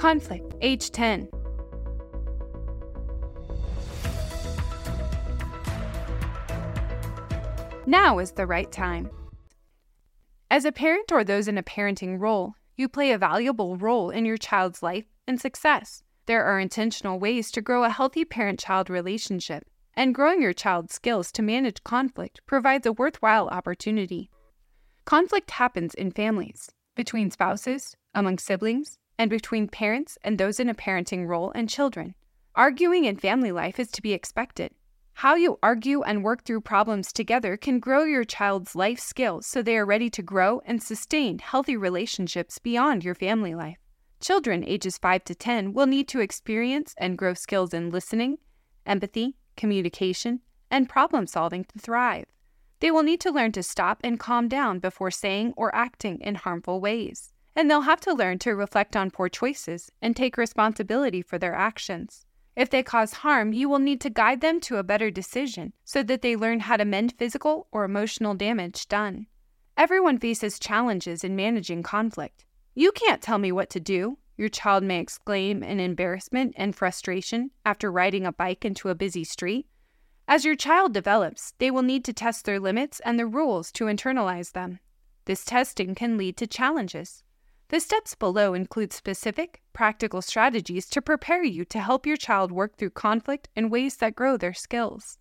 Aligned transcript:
Conflict, 0.00 0.54
age 0.62 0.90
10. 0.92 1.28
Now 7.84 8.18
is 8.18 8.32
the 8.32 8.46
right 8.46 8.72
time. 8.72 9.10
As 10.50 10.64
a 10.64 10.72
parent 10.72 11.12
or 11.12 11.22
those 11.22 11.48
in 11.48 11.58
a 11.58 11.62
parenting 11.62 12.18
role, 12.18 12.54
you 12.78 12.88
play 12.88 13.12
a 13.12 13.18
valuable 13.18 13.76
role 13.76 14.08
in 14.08 14.24
your 14.24 14.38
child's 14.38 14.82
life 14.82 15.04
and 15.26 15.38
success. 15.38 16.02
There 16.24 16.44
are 16.44 16.58
intentional 16.58 17.18
ways 17.18 17.50
to 17.50 17.60
grow 17.60 17.84
a 17.84 17.90
healthy 17.90 18.24
parent 18.24 18.58
child 18.58 18.88
relationship, 18.88 19.68
and 19.92 20.14
growing 20.14 20.40
your 20.40 20.54
child's 20.54 20.94
skills 20.94 21.30
to 21.32 21.42
manage 21.42 21.84
conflict 21.84 22.40
provides 22.46 22.86
a 22.86 22.92
worthwhile 22.94 23.48
opportunity. 23.48 24.30
Conflict 25.04 25.50
happens 25.50 25.92
in 25.92 26.10
families, 26.10 26.70
between 26.96 27.30
spouses, 27.30 27.98
among 28.14 28.38
siblings, 28.38 28.96
and 29.20 29.28
between 29.28 29.68
parents 29.68 30.16
and 30.24 30.38
those 30.38 30.58
in 30.58 30.70
a 30.70 30.74
parenting 30.74 31.28
role 31.28 31.52
and 31.54 31.68
children. 31.68 32.14
Arguing 32.54 33.04
in 33.04 33.18
family 33.18 33.52
life 33.52 33.78
is 33.78 33.90
to 33.90 34.00
be 34.00 34.14
expected. 34.14 34.72
How 35.12 35.34
you 35.34 35.58
argue 35.62 36.00
and 36.00 36.24
work 36.24 36.46
through 36.46 36.62
problems 36.62 37.12
together 37.12 37.58
can 37.58 37.80
grow 37.80 38.04
your 38.04 38.24
child's 38.24 38.74
life 38.74 38.98
skills 38.98 39.44
so 39.46 39.60
they 39.60 39.76
are 39.76 39.84
ready 39.84 40.08
to 40.08 40.22
grow 40.22 40.62
and 40.64 40.82
sustain 40.82 41.38
healthy 41.38 41.76
relationships 41.76 42.58
beyond 42.58 43.04
your 43.04 43.14
family 43.14 43.54
life. 43.54 43.76
Children 44.22 44.64
ages 44.64 44.96
5 44.96 45.24
to 45.24 45.34
10 45.34 45.74
will 45.74 45.86
need 45.86 46.08
to 46.08 46.20
experience 46.20 46.94
and 46.96 47.18
grow 47.18 47.34
skills 47.34 47.74
in 47.74 47.90
listening, 47.90 48.38
empathy, 48.86 49.36
communication, 49.54 50.40
and 50.70 50.88
problem 50.88 51.26
solving 51.26 51.64
to 51.64 51.78
thrive. 51.78 52.24
They 52.78 52.90
will 52.90 53.02
need 53.02 53.20
to 53.20 53.30
learn 53.30 53.52
to 53.52 53.62
stop 53.62 54.00
and 54.02 54.18
calm 54.18 54.48
down 54.48 54.78
before 54.78 55.10
saying 55.10 55.52
or 55.58 55.74
acting 55.74 56.22
in 56.22 56.36
harmful 56.36 56.80
ways. 56.80 57.34
And 57.56 57.70
they'll 57.70 57.82
have 57.82 58.00
to 58.02 58.14
learn 58.14 58.38
to 58.40 58.54
reflect 58.54 58.96
on 58.96 59.10
poor 59.10 59.28
choices 59.28 59.90
and 60.00 60.14
take 60.14 60.36
responsibility 60.36 61.22
for 61.22 61.38
their 61.38 61.54
actions. 61.54 62.24
If 62.56 62.70
they 62.70 62.82
cause 62.82 63.12
harm, 63.12 63.52
you 63.52 63.68
will 63.68 63.78
need 63.78 64.00
to 64.02 64.10
guide 64.10 64.40
them 64.40 64.60
to 64.60 64.76
a 64.76 64.82
better 64.82 65.10
decision 65.10 65.72
so 65.84 66.02
that 66.02 66.22
they 66.22 66.36
learn 66.36 66.60
how 66.60 66.76
to 66.76 66.84
mend 66.84 67.14
physical 67.16 67.68
or 67.72 67.84
emotional 67.84 68.34
damage 68.34 68.88
done. 68.88 69.26
Everyone 69.76 70.18
faces 70.18 70.58
challenges 70.58 71.24
in 71.24 71.36
managing 71.36 71.82
conflict. 71.82 72.44
You 72.74 72.92
can't 72.92 73.22
tell 73.22 73.38
me 73.38 73.50
what 73.50 73.70
to 73.70 73.80
do, 73.80 74.18
your 74.36 74.48
child 74.48 74.84
may 74.84 75.00
exclaim 75.00 75.62
in 75.62 75.80
embarrassment 75.80 76.54
and 76.56 76.74
frustration 76.74 77.50
after 77.64 77.90
riding 77.90 78.26
a 78.26 78.32
bike 78.32 78.64
into 78.64 78.88
a 78.88 78.94
busy 78.94 79.24
street. 79.24 79.66
As 80.26 80.44
your 80.44 80.54
child 80.54 80.94
develops, 80.94 81.54
they 81.58 81.70
will 81.70 81.82
need 81.82 82.04
to 82.04 82.12
test 82.12 82.44
their 82.44 82.60
limits 82.60 83.00
and 83.00 83.18
the 83.18 83.26
rules 83.26 83.72
to 83.72 83.84
internalize 83.84 84.52
them. 84.52 84.78
This 85.24 85.44
testing 85.44 85.94
can 85.94 86.16
lead 86.16 86.36
to 86.38 86.46
challenges. 86.46 87.22
The 87.70 87.78
steps 87.78 88.16
below 88.16 88.52
include 88.52 88.92
specific, 88.92 89.62
practical 89.72 90.22
strategies 90.22 90.88
to 90.88 91.00
prepare 91.00 91.44
you 91.44 91.64
to 91.66 91.78
help 91.78 92.04
your 92.04 92.16
child 92.16 92.50
work 92.50 92.76
through 92.76 92.90
conflict 92.90 93.48
in 93.54 93.70
ways 93.70 93.98
that 93.98 94.16
grow 94.16 94.36
their 94.36 94.52
skills. 94.52 95.18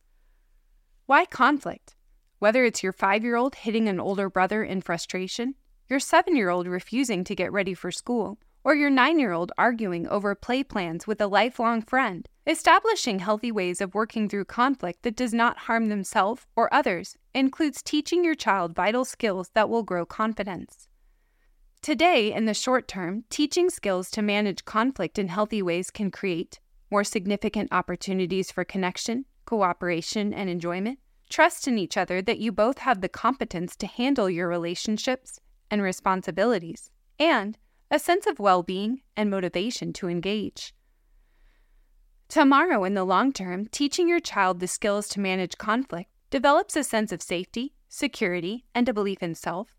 Why 1.06 1.26
conflict? 1.26 1.96
Whether 2.40 2.66
it's 2.66 2.82
your 2.82 2.92
five 2.92 3.24
year 3.24 3.36
old 3.36 3.54
hitting 3.54 3.88
an 3.88 4.00
older 4.00 4.32
brother 4.32 4.64
in 4.64 4.82
frustration, 4.82 5.54
your 5.88 6.00
seven 6.00 6.36
year 6.36 6.50
old 6.50 6.66
refusing 6.66 7.24
to 7.26 7.36
get 7.36 7.52
ready 7.52 7.76
for 7.76 7.92
school, 7.92 8.40
or 8.64 8.74
your 8.74 8.90
nine 8.90 9.20
year 9.20 9.32
old 9.32 9.52
arguing 9.56 10.08
over 10.08 10.34
play 10.34 10.64
plans 10.64 11.06
with 11.06 11.22
a 11.22 11.28
lifelong 11.28 11.84
friend. 11.84 12.28
Establishing 12.48 13.20
healthy 13.20 13.52
ways 13.52 13.80
of 13.80 13.94
working 13.94 14.28
through 14.28 14.46
conflict 14.46 15.04
that 15.04 15.16
does 15.16 15.36
not 15.36 15.60
harm 15.60 15.90
themselves 15.90 16.48
or 16.56 16.74
others 16.74 17.16
includes 17.36 17.84
teaching 17.84 18.24
your 18.24 18.34
child 18.34 18.74
vital 18.74 19.06
skills 19.06 19.52
that 19.54 19.70
will 19.70 19.84
grow 19.84 20.04
confidence. 20.04 20.89
Today, 21.82 22.34
in 22.34 22.46
the 22.46 22.54
short 22.54 22.90
term, 22.90 23.24
teaching 23.30 23.70
skills 23.70 24.12
to 24.12 24.22
manage 24.22 24.66
conflict 24.66 25.18
in 25.18 25.30
healthy 25.30 25.62
ways 25.62 25.90
can 25.90 26.12
create 26.12 26.60
more 26.92 27.06
significant 27.06 27.70
opportunities 27.72 28.52
for 28.52 28.66
connection, 28.66 29.26
cooperation, 29.46 30.34
and 30.34 30.50
enjoyment, 30.50 31.00
trust 31.30 31.68
in 31.68 31.78
each 31.78 31.96
other 31.96 32.22
that 32.22 32.40
you 32.40 32.52
both 32.52 32.80
have 32.80 33.00
the 33.00 33.08
competence 33.08 33.78
to 33.78 33.88
handle 33.88 34.30
your 34.30 34.50
relationships 34.50 35.40
and 35.72 35.82
responsibilities, 35.82 36.92
and 37.18 37.58
a 37.90 37.98
sense 37.98 38.28
of 38.28 38.40
well 38.40 38.62
being 38.62 39.02
and 39.16 39.30
motivation 39.30 39.94
to 39.94 40.10
engage. 40.10 40.74
Tomorrow, 42.28 42.84
in 42.84 42.94
the 42.94 43.06
long 43.06 43.32
term, 43.32 43.68
teaching 43.68 44.10
your 44.10 44.20
child 44.20 44.60
the 44.60 44.68
skills 44.68 45.08
to 45.10 45.20
manage 45.20 45.58
conflict 45.58 46.10
develops 46.30 46.76
a 46.76 46.84
sense 46.84 47.12
of 47.12 47.22
safety, 47.22 47.74
security, 47.88 48.66
and 48.76 48.90
a 48.90 48.94
belief 48.94 49.24
in 49.24 49.34
self, 49.34 49.76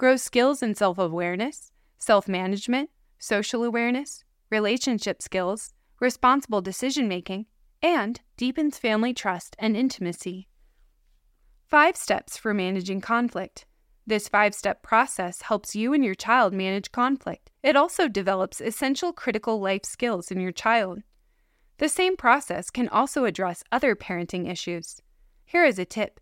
grows 0.00 0.22
skills 0.22 0.62
in 0.62 0.74
self 0.74 0.96
awareness, 0.96 1.72
self 1.98 2.26
management, 2.26 2.88
social 3.18 3.62
awareness, 3.62 4.24
relationship 4.48 5.20
skills, 5.20 5.74
responsible 6.00 6.62
decision 6.62 7.06
making, 7.06 7.44
and 7.82 8.18
deepens 8.38 8.78
family 8.78 9.12
trust 9.12 9.54
and 9.58 9.76
intimacy. 9.76 10.48
Five 11.66 11.98
steps 11.98 12.38
for 12.38 12.54
managing 12.54 13.02
conflict. 13.02 13.66
This 14.06 14.26
five 14.26 14.54
step 14.54 14.82
process 14.82 15.42
helps 15.42 15.76
you 15.76 15.92
and 15.92 16.02
your 16.02 16.14
child 16.14 16.54
manage 16.54 16.92
conflict. 16.92 17.50
It 17.62 17.76
also 17.76 18.08
develops 18.08 18.62
essential 18.62 19.12
critical 19.12 19.60
life 19.60 19.84
skills 19.84 20.30
in 20.30 20.40
your 20.40 20.50
child. 20.50 21.02
The 21.76 21.90
same 21.90 22.16
process 22.16 22.70
can 22.70 22.88
also 22.88 23.26
address 23.26 23.62
other 23.70 23.94
parenting 23.94 24.50
issues. 24.50 25.02
Here 25.44 25.66
is 25.66 25.78
a 25.78 25.84
tip 25.84 26.20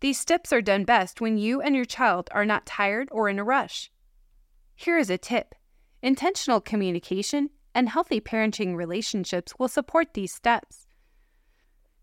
these 0.00 0.18
steps 0.18 0.52
are 0.52 0.62
done 0.62 0.84
best 0.84 1.20
when 1.20 1.36
you 1.36 1.60
and 1.60 1.76
your 1.76 1.84
child 1.84 2.28
are 2.32 2.46
not 2.46 2.66
tired 2.66 3.08
or 3.12 3.28
in 3.28 3.38
a 3.38 3.44
rush. 3.44 3.90
Here 4.74 4.98
is 4.98 5.10
a 5.10 5.18
tip 5.18 5.54
intentional 6.02 6.60
communication 6.60 7.50
and 7.74 7.88
healthy 7.88 8.20
parenting 8.20 8.74
relationships 8.74 9.52
will 9.58 9.68
support 9.68 10.14
these 10.14 10.32
steps. 10.32 10.86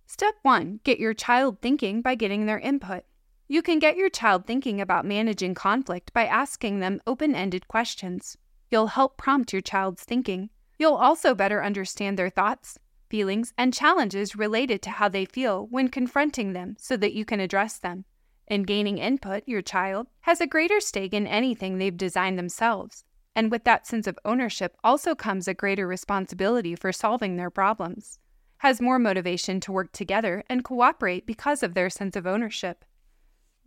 Step 0.06 0.36
1 0.44 0.80
Get 0.84 1.00
your 1.00 1.14
child 1.14 1.60
thinking 1.62 2.02
by 2.02 2.16
getting 2.16 2.46
their 2.46 2.60
input. 2.60 3.04
You 3.48 3.62
can 3.62 3.80
get 3.80 3.98
your 3.98 4.10
child 4.10 4.46
thinking 4.46 4.80
about 4.80 5.06
managing 5.06 5.56
conflict 5.56 6.14
by 6.14 6.26
asking 6.26 6.80
them 6.80 7.02
open 7.08 7.34
ended 7.34 7.68
questions. 7.68 8.38
You'll 8.70 8.88
help 8.88 9.18
prompt 9.18 9.54
your 9.54 9.62
child's 9.62 10.04
thinking. 10.04 10.50
You'll 10.78 10.96
also 10.96 11.34
better 11.34 11.64
understand 11.64 12.20
their 12.20 12.30
thoughts, 12.30 12.78
feelings, 13.10 13.54
and 13.58 13.74
challenges 13.74 14.36
related 14.36 14.82
to 14.84 14.90
how 14.90 15.10
they 15.10 15.26
feel 15.26 15.68
when 15.70 15.88
confronting 15.88 16.54
them 16.54 16.76
so 16.80 16.98
that 16.98 17.14
you 17.14 17.26
can 17.26 17.40
address 17.40 17.78
them. 17.78 18.06
In 18.48 18.64
gaining 18.64 18.98
input, 18.98 19.44
your 19.46 19.62
child 19.62 20.08
has 20.22 20.40
a 20.40 20.48
greater 20.48 20.80
stake 20.80 21.14
in 21.14 21.28
anything 21.28 21.78
they've 21.78 21.96
designed 21.96 22.38
themselves. 22.38 23.04
And 23.36 23.52
with 23.52 23.64
that 23.66 23.86
sense 23.86 24.08
of 24.08 24.18
ownership 24.26 24.76
also 24.84 25.16
comes 25.16 25.48
a 25.48 25.54
greater 25.54 25.88
responsibility 25.88 26.76
for 26.76 26.92
solving 26.92 27.36
their 27.36 27.50
problems. 27.50 28.20
Has 28.60 28.82
more 28.82 29.00
motivation 29.00 29.60
to 29.62 29.72
work 29.72 29.92
together 29.92 30.44
and 30.50 30.64
cooperate 30.64 31.26
because 31.28 31.62
of 31.62 31.74
their 31.74 31.90
sense 31.90 32.16
of 32.16 32.26
ownership 32.26 32.86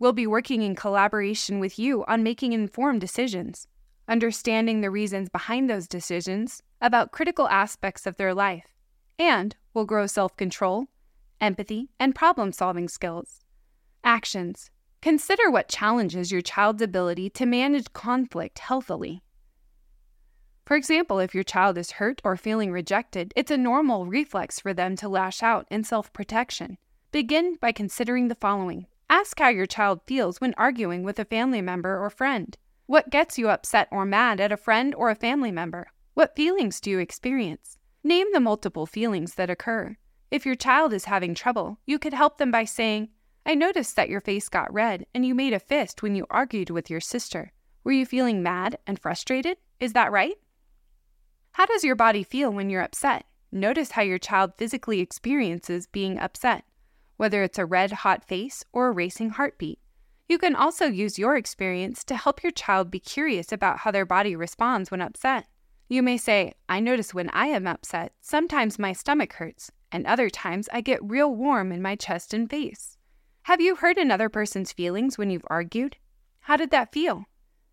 We'll 0.01 0.13
be 0.13 0.25
working 0.25 0.63
in 0.63 0.73
collaboration 0.73 1.59
with 1.59 1.77
you 1.77 2.03
on 2.05 2.23
making 2.23 2.53
informed 2.53 3.01
decisions, 3.01 3.67
understanding 4.07 4.81
the 4.81 4.89
reasons 4.89 5.29
behind 5.29 5.69
those 5.69 5.87
decisions 5.87 6.63
about 6.81 7.11
critical 7.11 7.47
aspects 7.49 8.07
of 8.07 8.17
their 8.17 8.33
life, 8.33 8.73
and 9.21 9.55
will 9.75 9.85
grow 9.85 10.07
self 10.07 10.35
control, 10.35 10.87
empathy, 11.39 11.89
and 11.99 12.15
problem 12.15 12.51
solving 12.51 12.89
skills. 12.89 13.41
Actions 14.03 14.71
Consider 15.01 15.49
what 15.49 15.67
challenges 15.67 16.31
your 16.31 16.41
child's 16.41 16.81
ability 16.81 17.29
to 17.31 17.45
manage 17.45 17.93
conflict 17.93 18.59
healthily. 18.59 19.23
For 20.65 20.75
example, 20.75 21.19
if 21.19 21.33
your 21.33 21.43
child 21.43 21.77
is 21.77 21.93
hurt 21.93 22.21
or 22.23 22.37
feeling 22.37 22.71
rejected, 22.71 23.33
it's 23.35 23.49
a 23.49 23.57
normal 23.57 24.05
reflex 24.05 24.59
for 24.59 24.73
them 24.73 24.95
to 24.97 25.09
lash 25.09 25.41
out 25.41 25.67
in 25.71 25.83
self 25.83 26.11
protection. 26.13 26.77
Begin 27.11 27.57
by 27.61 27.71
considering 27.71 28.27
the 28.27 28.35
following 28.35 28.87
Ask 29.09 29.39
how 29.39 29.49
your 29.49 29.65
child 29.65 30.01
feels 30.07 30.39
when 30.39 30.55
arguing 30.57 31.03
with 31.03 31.19
a 31.19 31.25
family 31.25 31.61
member 31.61 32.03
or 32.03 32.09
friend. 32.09 32.57
What 32.87 33.09
gets 33.09 33.37
you 33.37 33.49
upset 33.49 33.87
or 33.91 34.05
mad 34.05 34.39
at 34.39 34.51
a 34.51 34.57
friend 34.57 34.95
or 34.95 35.09
a 35.09 35.15
family 35.15 35.51
member? 35.51 35.91
What 36.13 36.35
feelings 36.35 36.79
do 36.79 36.89
you 36.89 36.99
experience? 36.99 37.77
Name 38.03 38.27
the 38.33 38.39
multiple 38.39 38.85
feelings 38.85 39.35
that 39.35 39.49
occur. 39.49 39.97
If 40.29 40.45
your 40.45 40.55
child 40.55 40.93
is 40.93 41.05
having 41.05 41.35
trouble, 41.35 41.79
you 41.85 41.99
could 41.99 42.13
help 42.13 42.37
them 42.37 42.51
by 42.51 42.65
saying, 42.65 43.09
I 43.45 43.55
noticed 43.55 43.95
that 43.95 44.09
your 44.09 44.21
face 44.21 44.49
got 44.49 44.73
red 44.73 45.05
and 45.13 45.25
you 45.25 45.35
made 45.35 45.53
a 45.53 45.59
fist 45.59 46.01
when 46.01 46.15
you 46.15 46.25
argued 46.29 46.69
with 46.69 46.89
your 46.89 47.01
sister. 47.01 47.51
Were 47.83 47.91
you 47.91 48.05
feeling 48.05 48.43
mad 48.43 48.77
and 48.85 48.99
frustrated? 48.99 49.57
Is 49.79 49.93
that 49.93 50.11
right? 50.11 50.35
How 51.53 51.65
does 51.65 51.83
your 51.83 51.95
body 51.95 52.23
feel 52.23 52.51
when 52.51 52.69
you're 52.69 52.81
upset? 52.81 53.25
Notice 53.51 53.91
how 53.91 54.01
your 54.01 54.19
child 54.19 54.53
physically 54.57 54.99
experiences 54.99 55.87
being 55.87 56.17
upset 56.17 56.63
whether 57.21 57.43
it's 57.43 57.59
a 57.59 57.65
red 57.67 57.91
hot 57.91 58.23
face 58.23 58.65
or 58.73 58.87
a 58.87 58.91
racing 58.91 59.29
heartbeat. 59.29 59.77
You 60.27 60.39
can 60.39 60.55
also 60.55 60.87
use 60.87 61.19
your 61.19 61.35
experience 61.35 62.03
to 62.05 62.15
help 62.15 62.41
your 62.41 62.51
child 62.51 62.89
be 62.89 62.99
curious 62.99 63.51
about 63.51 63.77
how 63.77 63.91
their 63.91 64.07
body 64.07 64.35
responds 64.35 64.89
when 64.89 65.01
upset. 65.01 65.45
You 65.91 66.01
may 66.01 66.15
say, 66.15 66.53
I 66.69 66.79
notice 66.79 67.13
when 67.13 67.29
I 67.31 67.47
am 67.47 67.67
upset, 67.67 68.13
sometimes 68.21 68.79
my 68.79 68.93
stomach 68.93 69.33
hurts, 69.33 69.73
and 69.91 70.07
other 70.07 70.29
times 70.29 70.69
I 70.71 70.79
get 70.79 71.03
real 71.03 71.35
warm 71.35 71.73
in 71.73 71.81
my 71.81 71.97
chest 71.97 72.33
and 72.33 72.49
face. 72.49 72.97
Have 73.41 73.59
you 73.59 73.75
hurt 73.75 73.97
another 73.97 74.29
person's 74.29 74.71
feelings 74.71 75.17
when 75.17 75.29
you've 75.29 75.43
argued? 75.47 75.97
How 76.39 76.55
did 76.55 76.71
that 76.71 76.93
feel? 76.93 77.25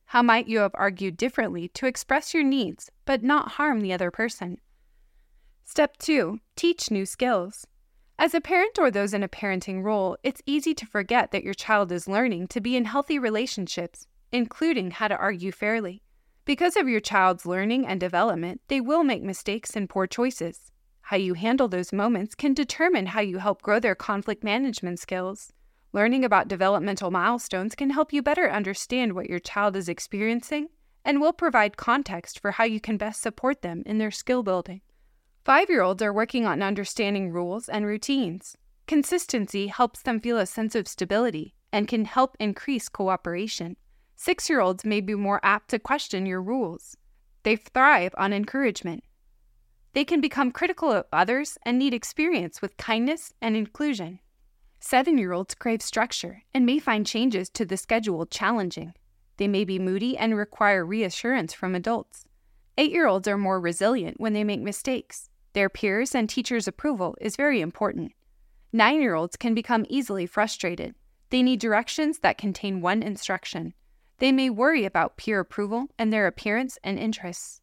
How 0.06 0.20
might 0.20 0.49
you 0.49 0.59
have 0.59 0.73
argued 0.75 1.17
differently 1.17 1.69
to 1.75 1.87
express 1.87 2.35
your 2.35 2.43
needs 2.43 2.91
but 3.05 3.23
not 3.23 3.53
harm 3.53 3.82
the 3.82 3.93
other 3.93 4.11
person? 4.11 4.59
Step 5.62 5.97
2 5.99 6.41
Teach 6.56 6.91
new 6.91 7.06
skills. 7.06 7.69
As 8.19 8.35
a 8.35 8.41
parent 8.41 8.81
or 8.81 8.91
those 8.91 9.14
in 9.14 9.23
a 9.23 9.29
parenting 9.29 9.85
role, 9.85 10.17
it's 10.25 10.43
easy 10.44 10.75
to 10.75 10.87
forget 10.87 11.31
that 11.31 11.44
your 11.44 11.55
child 11.55 11.93
is 11.93 12.09
learning 12.09 12.49
to 12.49 12.61
be 12.61 12.75
in 12.75 12.87
healthy 12.87 13.21
relationships, 13.21 14.09
including 14.32 14.91
how 14.91 15.06
to 15.06 15.17
argue 15.17 15.53
fairly. 15.53 16.03
Because 16.49 16.79
of 16.79 16.89
your 16.89 17.00
child's 17.00 17.45
learning 17.45 17.87
and 17.87 18.00
development, 18.00 18.62
they 18.69 18.81
will 18.81 19.05
make 19.05 19.23
mistakes 19.23 19.77
and 19.77 19.87
poor 19.87 20.06
choices. 20.06 20.73
How 21.03 21.19
you 21.19 21.35
handle 21.35 21.69
those 21.69 21.93
moments 21.93 22.35
can 22.35 22.55
determine 22.55 23.05
how 23.05 23.21
you 23.21 23.37
help 23.37 23.61
grow 23.61 23.79
their 23.79 23.95
conflict 23.95 24.43
management 24.43 24.99
skills. 24.99 25.53
Learning 25.93 26.25
about 26.25 26.49
developmental 26.49 27.11
milestones 27.11 27.75
can 27.75 27.91
help 27.91 28.15
you 28.15 28.23
better 28.23 28.50
understand 28.50 29.12
what 29.12 29.29
your 29.29 29.41
child 29.41 29.77
is 29.77 29.91
experiencing 29.91 30.69
and 31.05 31.21
will 31.21 31.35
provide 31.35 31.77
context 31.77 32.41
for 32.41 32.53
how 32.53 32.65
you 32.65 32.81
can 32.81 32.97
best 32.97 33.21
support 33.21 33.61
them 33.61 33.83
in 33.85 33.99
their 33.99 34.11
skill 34.11 34.43
building. 34.43 34.81
Five 35.45 35.69
year 35.69 35.83
olds 35.83 36.03
are 36.03 36.15
working 36.15 36.47
on 36.47 36.62
understanding 36.62 37.31
rules 37.31 37.69
and 37.69 37.85
routines. 37.85 38.56
Consistency 38.87 39.67
helps 39.67 40.00
them 40.00 40.19
feel 40.19 40.39
a 40.39 40.47
sense 40.47 40.75
of 40.75 40.89
stability 40.89 41.55
and 41.75 41.87
can 41.87 42.06
help 42.06 42.39
increase 42.41 42.89
cooperation. 42.89 43.77
Six 44.20 44.50
year 44.50 44.59
olds 44.59 44.85
may 44.85 45.00
be 45.00 45.15
more 45.15 45.38
apt 45.44 45.70
to 45.70 45.79
question 45.79 46.26
your 46.26 46.43
rules. 46.43 46.97
They 47.44 47.55
thrive 47.55 48.12
on 48.19 48.32
encouragement. 48.32 49.05
They 49.93 50.05
can 50.05 50.20
become 50.20 50.50
critical 50.50 50.91
of 50.91 51.06
others 51.12 51.56
and 51.62 51.79
need 51.79 51.94
experience 51.94 52.61
with 52.61 52.76
kindness 52.76 53.32
and 53.41 53.56
inclusion. 53.56 54.19
Seven 54.81 55.19
year 55.19 55.32
olds 55.32 55.55
crave 55.55 55.82
structure 55.82 56.43
and 56.53 56.67
may 56.67 56.81
find 56.81 57.06
changes 57.06 57.49
to 57.50 57.65
the 57.65 57.76
schedule 57.76 58.26
challenging. 58.26 58.93
They 59.37 59.47
may 59.47 59.65
be 59.65 59.79
moody 59.79 60.19
and 60.19 60.37
require 60.37 60.85
reassurance 60.85 61.53
from 61.55 61.76
adults. 61.76 62.25
Eight 62.76 62.91
year 62.91 63.06
olds 63.06 63.29
are 63.29 63.38
more 63.38 63.61
resilient 63.61 64.19
when 64.19 64.32
they 64.32 64.43
make 64.43 64.61
mistakes. 64.61 65.31
Their 65.53 65.69
peers' 65.69 66.17
and 66.17 66.29
teachers' 66.29 66.67
approval 66.67 67.17
is 67.21 67.37
very 67.37 67.61
important. 67.61 68.11
Nine 68.73 69.00
year 69.00 69.14
olds 69.14 69.37
can 69.37 69.55
become 69.55 69.87
easily 69.88 70.26
frustrated. 70.26 70.97
They 71.31 71.41
need 71.41 71.61
directions 71.61 72.19
that 72.19 72.37
contain 72.37 72.81
one 72.81 73.05
instruction. 73.05 73.75
They 74.19 74.32
may 74.32 74.50
worry 74.50 74.85
about 74.85 75.17
peer 75.17 75.41
approval 75.41 75.87
and 75.99 76.12
their 76.12 76.26
appearance 76.26 76.79
and 76.82 76.99
interests. 76.99 77.61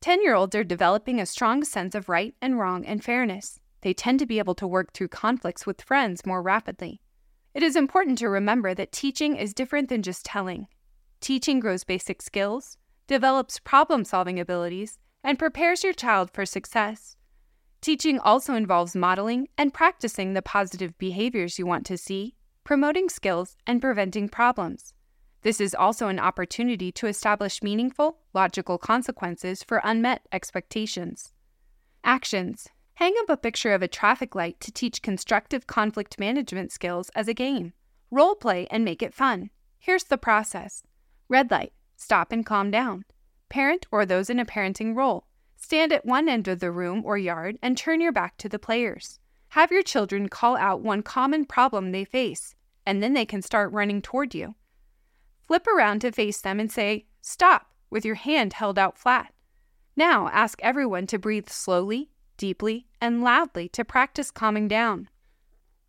10 0.00 0.22
year 0.22 0.34
olds 0.34 0.54
are 0.54 0.64
developing 0.64 1.20
a 1.20 1.26
strong 1.26 1.64
sense 1.64 1.94
of 1.94 2.08
right 2.08 2.34
and 2.40 2.58
wrong 2.58 2.84
and 2.84 3.02
fairness. 3.02 3.60
They 3.82 3.94
tend 3.94 4.18
to 4.18 4.26
be 4.26 4.38
able 4.38 4.54
to 4.56 4.66
work 4.66 4.92
through 4.92 5.08
conflicts 5.08 5.66
with 5.66 5.82
friends 5.82 6.26
more 6.26 6.42
rapidly. 6.42 7.00
It 7.54 7.62
is 7.62 7.76
important 7.76 8.18
to 8.18 8.28
remember 8.28 8.74
that 8.74 8.92
teaching 8.92 9.36
is 9.36 9.54
different 9.54 9.88
than 9.88 10.02
just 10.02 10.24
telling. 10.24 10.66
Teaching 11.20 11.60
grows 11.60 11.84
basic 11.84 12.22
skills, 12.22 12.76
develops 13.06 13.58
problem 13.58 14.04
solving 14.04 14.38
abilities, 14.38 14.98
and 15.24 15.38
prepares 15.38 15.82
your 15.82 15.92
child 15.92 16.30
for 16.30 16.46
success. 16.46 17.16
Teaching 17.80 18.18
also 18.18 18.54
involves 18.54 18.96
modeling 18.96 19.48
and 19.56 19.74
practicing 19.74 20.34
the 20.34 20.42
positive 20.42 20.96
behaviors 20.98 21.58
you 21.58 21.66
want 21.66 21.86
to 21.86 21.96
see, 21.96 22.34
promoting 22.64 23.08
skills, 23.08 23.56
and 23.66 23.80
preventing 23.80 24.28
problems. 24.28 24.92
This 25.42 25.60
is 25.60 25.74
also 25.74 26.08
an 26.08 26.18
opportunity 26.18 26.90
to 26.92 27.06
establish 27.06 27.62
meaningful, 27.62 28.18
logical 28.34 28.78
consequences 28.78 29.62
for 29.62 29.80
unmet 29.84 30.22
expectations. 30.32 31.32
Actions 32.04 32.68
Hang 32.94 33.14
up 33.20 33.30
a 33.30 33.36
picture 33.36 33.72
of 33.72 33.82
a 33.82 33.88
traffic 33.88 34.34
light 34.34 34.58
to 34.58 34.72
teach 34.72 35.02
constructive 35.02 35.68
conflict 35.68 36.18
management 36.18 36.72
skills 36.72 37.10
as 37.14 37.28
a 37.28 37.34
game. 37.34 37.72
Role 38.10 38.34
play 38.34 38.66
and 38.72 38.84
make 38.84 39.02
it 39.02 39.14
fun. 39.14 39.50
Here's 39.78 40.04
the 40.04 40.18
process 40.18 40.82
Red 41.28 41.50
light, 41.50 41.72
stop 41.96 42.32
and 42.32 42.44
calm 42.44 42.70
down 42.70 43.04
parent 43.48 43.86
or 43.90 44.04
those 44.04 44.30
in 44.30 44.38
a 44.38 44.44
parenting 44.44 44.96
role. 44.96 45.26
Stand 45.56 45.92
at 45.92 46.06
one 46.06 46.28
end 46.28 46.48
of 46.48 46.60
the 46.60 46.70
room 46.70 47.02
or 47.04 47.18
yard 47.18 47.58
and 47.62 47.76
turn 47.76 48.00
your 48.00 48.12
back 48.12 48.36
to 48.38 48.48
the 48.48 48.58
players. 48.58 49.18
Have 49.50 49.72
your 49.72 49.82
children 49.82 50.28
call 50.28 50.56
out 50.56 50.82
one 50.82 51.02
common 51.02 51.44
problem 51.44 51.90
they 51.90 52.04
face, 52.04 52.54
and 52.84 53.02
then 53.02 53.14
they 53.14 53.24
can 53.24 53.42
start 53.42 53.72
running 53.72 54.02
toward 54.02 54.34
you. 54.34 54.54
Flip 55.48 55.66
around 55.66 56.00
to 56.00 56.12
face 56.12 56.40
them 56.40 56.60
and 56.60 56.70
say, 56.70 57.06
Stop, 57.20 57.72
with 57.90 58.04
your 58.04 58.14
hand 58.14 58.52
held 58.52 58.78
out 58.78 58.96
flat. 58.96 59.34
Now 59.96 60.28
ask 60.28 60.60
everyone 60.62 61.08
to 61.08 61.18
breathe 61.18 61.48
slowly, 61.48 62.10
deeply, 62.36 62.86
and 63.00 63.24
loudly 63.24 63.68
to 63.70 63.84
practice 63.84 64.30
calming 64.30 64.68
down. 64.68 65.08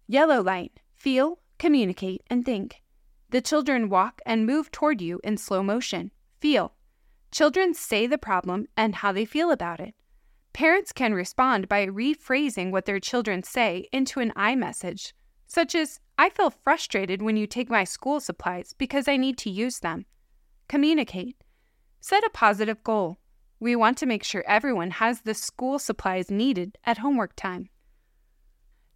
Yellow 0.08 0.42
light, 0.42 0.80
feel, 0.96 1.40
communicate, 1.60 2.24
and 2.28 2.44
think. 2.44 2.82
The 3.30 3.42
children 3.42 3.90
walk 3.90 4.22
and 4.26 4.48
move 4.48 4.72
toward 4.72 5.00
you 5.02 5.20
in 5.24 5.38
slow 5.38 5.62
motion. 5.62 6.10
Feel, 6.40 6.74
Children 7.32 7.76
say 7.76 8.08
the 8.08 8.18
problem 8.18 8.68
and 8.76 8.96
how 8.96 9.12
they 9.12 9.26
feel 9.26 9.52
about 9.52 9.80
it. 9.80 9.94
Parents 10.52 10.92
can 10.92 11.14
respond 11.14 11.70
by 11.70 11.86
rephrasing 11.86 12.72
what 12.72 12.86
their 12.86 13.00
children 13.00 13.44
say 13.44 13.88
into 13.92 14.20
an 14.20 14.34
I 14.36 14.56
message, 14.56 15.14
such 15.46 15.76
as, 15.76 16.00
I 16.20 16.28
feel 16.28 16.50
frustrated 16.50 17.22
when 17.22 17.38
you 17.38 17.48
take 17.48 17.70
my 17.70 17.86
school 17.86 18.20
supplies 18.20 18.74
because 18.78 19.08
I 19.08 19.16
need 19.16 19.38
to 19.38 19.50
use 19.50 19.80
them. 19.80 20.06
Communicate. 20.68 21.38
Set 22.02 22.26
a 22.26 22.30
positive 22.30 22.84
goal. 22.84 23.20
We 23.62 23.74
want 23.78 23.98
to 24.00 24.06
make 24.06 24.26
sure 24.26 24.44
everyone 24.46 24.92
has 24.92 25.22
the 25.22 25.34
school 25.34 25.80
supplies 25.80 26.30
needed 26.30 26.78
at 26.84 26.98
homework 26.98 27.38
time. 27.38 27.70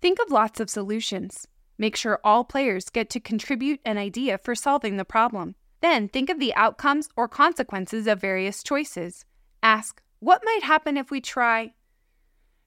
Think 0.01 0.19
of 0.19 0.31
lots 0.31 0.59
of 0.59 0.69
solutions. 0.69 1.47
Make 1.77 1.95
sure 1.95 2.19
all 2.25 2.43
players 2.43 2.89
get 2.89 3.09
to 3.11 3.21
contribute 3.21 3.79
an 3.85 3.97
idea 3.97 4.37
for 4.37 4.53
solving 4.53 4.97
the 4.97 5.05
problem. 5.05 5.55
Then 5.79 6.09
think 6.09 6.29
of 6.29 6.41
the 6.41 6.53
outcomes 6.55 7.07
or 7.15 7.29
consequences 7.29 8.05
of 8.05 8.19
various 8.19 8.61
choices. 8.63 9.23
Ask, 9.63 10.01
what 10.19 10.41
might 10.43 10.63
happen 10.63 10.97
if 10.97 11.09
we 11.09 11.21
try? 11.21 11.71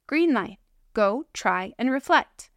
Green 0.07 0.33
light. 0.33 0.61
Go, 0.95 1.27
try, 1.35 1.75
and 1.79 1.91
reflect. 1.91 2.49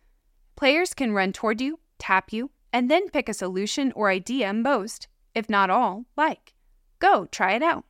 Players 0.55 0.93
can 0.93 1.11
run 1.11 1.33
toward 1.33 1.59
you, 1.59 1.79
tap 1.99 2.33
you, 2.33 2.51
and 2.73 2.89
then 2.89 3.09
pick 3.09 3.29
a 3.29 3.33
solution 3.33 3.91
or 3.95 4.09
idea 4.09 4.53
most, 4.53 5.07
if 5.35 5.49
not 5.49 5.69
all, 5.69 6.05
like. 6.17 6.53
Go, 6.99 7.25
try 7.25 7.53
it 7.53 7.61
out. 7.61 7.85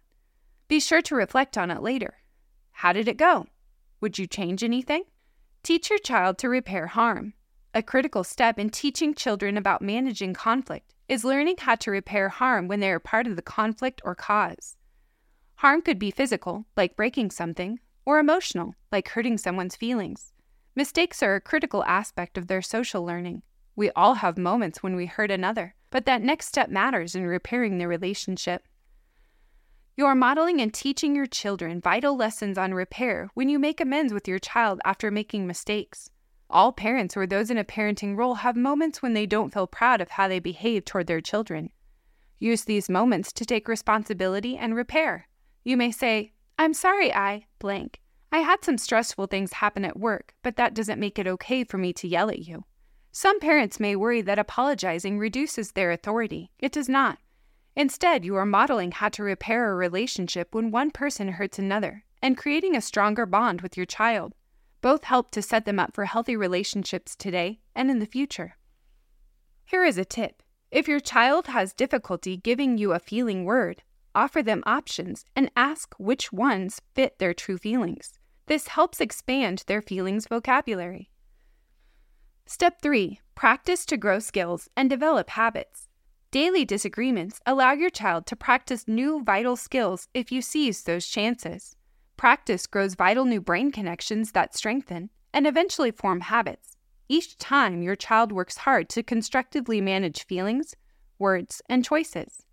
Be 0.67 0.79
sure 0.79 1.01
to 1.03 1.15
reflect 1.15 1.57
on 1.57 1.71
it 1.71 1.81
later. 1.81 2.15
How 2.71 2.93
did 2.93 3.07
it 3.07 3.17
go? 3.17 3.47
Would 4.01 4.19
you 4.19 4.27
change 4.27 4.63
anything? 4.63 5.03
Teach 5.63 5.89
your 5.89 5.99
child 5.99 6.37
to 6.39 6.49
repair 6.49 6.87
harm. 6.87 7.33
A 7.73 7.83
critical 7.83 8.23
step 8.23 8.57
in 8.57 8.69
teaching 8.69 9.13
children 9.13 9.57
about 9.57 9.81
managing 9.81 10.33
conflict 10.33 10.93
is 11.07 11.23
learning 11.23 11.57
how 11.59 11.75
to 11.75 11.91
repair 11.91 12.29
harm 12.29 12.67
when 12.67 12.79
they 12.79 12.91
are 12.91 12.99
part 12.99 13.27
of 13.27 13.35
the 13.35 13.41
conflict 13.41 14.01
or 14.03 14.15
cause. 14.15 14.77
Harm 15.55 15.81
could 15.81 15.99
be 15.99 16.11
physical, 16.11 16.65
like 16.77 16.95
breaking 16.95 17.31
something, 17.31 17.79
or 18.05 18.17
emotional, 18.19 18.75
like 18.91 19.09
hurting 19.09 19.37
someone's 19.37 19.75
feelings. 19.75 20.31
Mistakes 20.75 21.21
are 21.21 21.35
a 21.35 21.41
critical 21.41 21.83
aspect 21.83 22.37
of 22.37 22.47
their 22.47 22.61
social 22.61 23.03
learning. 23.03 23.41
We 23.79 23.91
all 23.91 24.15
have 24.15 24.37
moments 24.37 24.83
when 24.83 24.97
we 24.97 25.05
hurt 25.05 25.31
another, 25.31 25.73
but 25.89 26.05
that 26.05 26.21
next 26.21 26.47
step 26.47 26.69
matters 26.69 27.15
in 27.15 27.25
repairing 27.25 27.77
the 27.77 27.87
relationship. 27.87 28.67
You 29.95 30.05
are 30.05 30.15
modeling 30.15 30.59
and 30.59 30.73
teaching 30.73 31.15
your 31.15 31.27
children 31.27 31.79
vital 31.79 32.13
lessons 32.17 32.57
on 32.57 32.73
repair 32.73 33.29
when 33.35 33.47
you 33.47 33.57
make 33.57 33.79
amends 33.79 34.11
with 34.11 34.27
your 34.27 34.37
child 34.37 34.81
after 34.83 35.09
making 35.09 35.47
mistakes. 35.47 36.09
All 36.49 36.73
parents 36.73 37.15
or 37.15 37.25
those 37.25 37.49
in 37.49 37.57
a 37.57 37.63
parenting 37.63 38.17
role 38.17 38.33
have 38.33 38.57
moments 38.57 39.01
when 39.01 39.13
they 39.13 39.25
don't 39.25 39.53
feel 39.53 39.65
proud 39.65 40.01
of 40.01 40.09
how 40.09 40.27
they 40.27 40.39
behave 40.39 40.83
toward 40.83 41.07
their 41.07 41.21
children. 41.21 41.69
Use 42.37 42.65
these 42.65 42.89
moments 42.89 43.31
to 43.31 43.45
take 43.45 43.69
responsibility 43.69 44.57
and 44.57 44.75
repair. 44.75 45.29
You 45.63 45.77
may 45.77 45.91
say, 45.91 46.33
I'm 46.57 46.73
sorry, 46.73 47.13
I 47.13 47.45
blank. 47.59 48.01
I 48.29 48.39
had 48.39 48.61
some 48.61 48.77
stressful 48.77 49.27
things 49.27 49.53
happen 49.53 49.85
at 49.85 49.97
work, 49.97 50.33
but 50.43 50.57
that 50.57 50.73
doesn't 50.73 50.99
make 50.99 51.17
it 51.17 51.27
okay 51.27 51.63
for 51.63 51.77
me 51.77 51.93
to 51.93 52.09
yell 52.09 52.29
at 52.29 52.39
you. 52.39 52.65
Some 53.11 53.39
parents 53.39 53.79
may 53.79 53.95
worry 53.95 54.21
that 54.21 54.39
apologizing 54.39 55.17
reduces 55.17 55.71
their 55.71 55.91
authority. 55.91 56.51
It 56.59 56.71
does 56.71 56.87
not. 56.87 57.17
Instead, 57.75 58.25
you 58.25 58.35
are 58.35 58.45
modeling 58.45 58.91
how 58.91 59.09
to 59.09 59.23
repair 59.23 59.71
a 59.71 59.75
relationship 59.75 60.53
when 60.53 60.71
one 60.71 60.91
person 60.91 61.29
hurts 61.29 61.57
another 61.57 62.03
and 62.21 62.37
creating 62.37 62.75
a 62.75 62.81
stronger 62.81 63.25
bond 63.25 63.61
with 63.61 63.77
your 63.77 63.85
child. 63.85 64.35
Both 64.81 65.05
help 65.05 65.31
to 65.31 65.41
set 65.41 65.65
them 65.65 65.79
up 65.79 65.93
for 65.93 66.05
healthy 66.05 66.35
relationships 66.35 67.15
today 67.15 67.59
and 67.75 67.89
in 67.89 67.99
the 67.99 68.05
future. 68.05 68.57
Here 69.65 69.85
is 69.85 69.97
a 69.97 70.05
tip 70.05 70.43
if 70.71 70.87
your 70.87 70.99
child 70.99 71.47
has 71.47 71.73
difficulty 71.73 72.37
giving 72.37 72.77
you 72.77 72.93
a 72.93 72.99
feeling 72.99 73.43
word, 73.43 73.81
offer 74.13 74.43
them 74.43 74.61
options 74.67 75.25
and 75.35 75.49
ask 75.55 75.95
which 75.97 76.31
ones 76.31 76.79
fit 76.93 77.17
their 77.17 77.33
true 77.33 77.57
feelings. 77.57 78.19
This 78.45 78.67
helps 78.67 79.01
expand 79.01 79.63
their 79.65 79.81
feelings 79.81 80.27
vocabulary. 80.27 81.09
Step 82.51 82.81
3 82.81 83.19
Practice 83.35 83.85
to 83.85 83.95
grow 83.95 84.17
skills 84.17 84.69
and 84.75 84.89
develop 84.89 85.29
habits. 85.29 85.87
Daily 86.31 86.65
disagreements 86.65 87.39
allow 87.45 87.73
your 87.73 87.91
child 87.91 88.25
to 88.25 88.35
practice 88.35 88.87
new 88.87 89.23
vital 89.23 89.55
skills 89.55 90.07
if 90.15 90.31
you 90.31 90.41
seize 90.41 90.81
those 90.81 91.05
chances. 91.05 91.75
Practice 92.17 92.65
grows 92.65 92.95
vital 92.95 93.23
new 93.25 93.39
brain 93.39 93.71
connections 93.71 94.31
that 94.31 94.57
strengthen 94.57 95.11
and 95.31 95.45
eventually 95.45 95.91
form 95.91 96.21
habits. 96.21 96.75
Each 97.07 97.37
time 97.37 97.83
your 97.83 97.95
child 97.95 98.31
works 98.31 98.57
hard 98.57 98.89
to 98.89 99.03
constructively 99.03 99.79
manage 99.79 100.25
feelings, 100.25 100.75
words, 101.19 101.61
and 101.69 101.85
choices. 101.85 102.47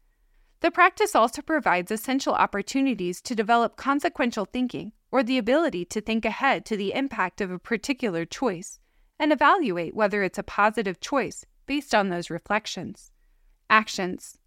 The 0.60 0.70
practice 0.70 1.14
also 1.14 1.40
provides 1.40 1.90
essential 1.90 2.34
opportunities 2.34 3.22
to 3.22 3.34
develop 3.34 3.76
consequential 3.76 4.44
thinking 4.44 4.92
or 5.10 5.22
the 5.22 5.38
ability 5.38 5.86
to 5.86 6.02
think 6.02 6.26
ahead 6.26 6.66
to 6.66 6.76
the 6.76 6.92
impact 6.92 7.40
of 7.40 7.50
a 7.50 7.58
particular 7.58 8.26
choice 8.26 8.78
and 9.18 9.32
evaluate 9.32 9.94
whether 9.94 10.22
it's 10.22 10.38
a 10.38 10.42
positive 10.42 11.00
choice 11.00 11.44
based 11.66 11.94
on 11.94 12.08
those 12.08 12.30
reflections. 12.30 13.10
Actions 13.68 14.38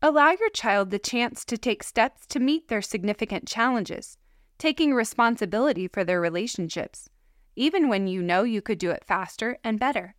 Allow 0.00 0.30
your 0.30 0.50
child 0.50 0.90
the 0.90 0.98
chance 0.98 1.44
to 1.44 1.58
take 1.58 1.82
steps 1.82 2.26
to 2.28 2.38
meet 2.38 2.68
their 2.68 2.82
significant 2.82 3.48
challenges, 3.48 4.16
taking 4.56 4.94
responsibility 4.94 5.88
for 5.88 6.04
their 6.04 6.20
relationships, 6.20 7.08
even 7.56 7.88
when 7.88 8.06
you 8.06 8.22
know 8.22 8.44
you 8.44 8.62
could 8.62 8.78
do 8.78 8.90
it 8.90 9.04
faster 9.04 9.58
and 9.64 9.80
better. 9.80 10.14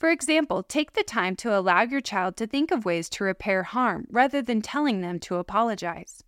For 0.00 0.10
example, 0.10 0.62
take 0.62 0.94
the 0.94 1.04
time 1.04 1.36
to 1.36 1.56
allow 1.56 1.82
your 1.82 2.00
child 2.00 2.36
to 2.38 2.46
think 2.46 2.70
of 2.70 2.84
ways 2.84 3.08
to 3.10 3.24
repair 3.24 3.62
harm 3.62 4.06
rather 4.10 4.42
than 4.42 4.62
telling 4.62 5.00
them 5.00 5.20
to 5.20 5.36
apologize. 5.36 6.24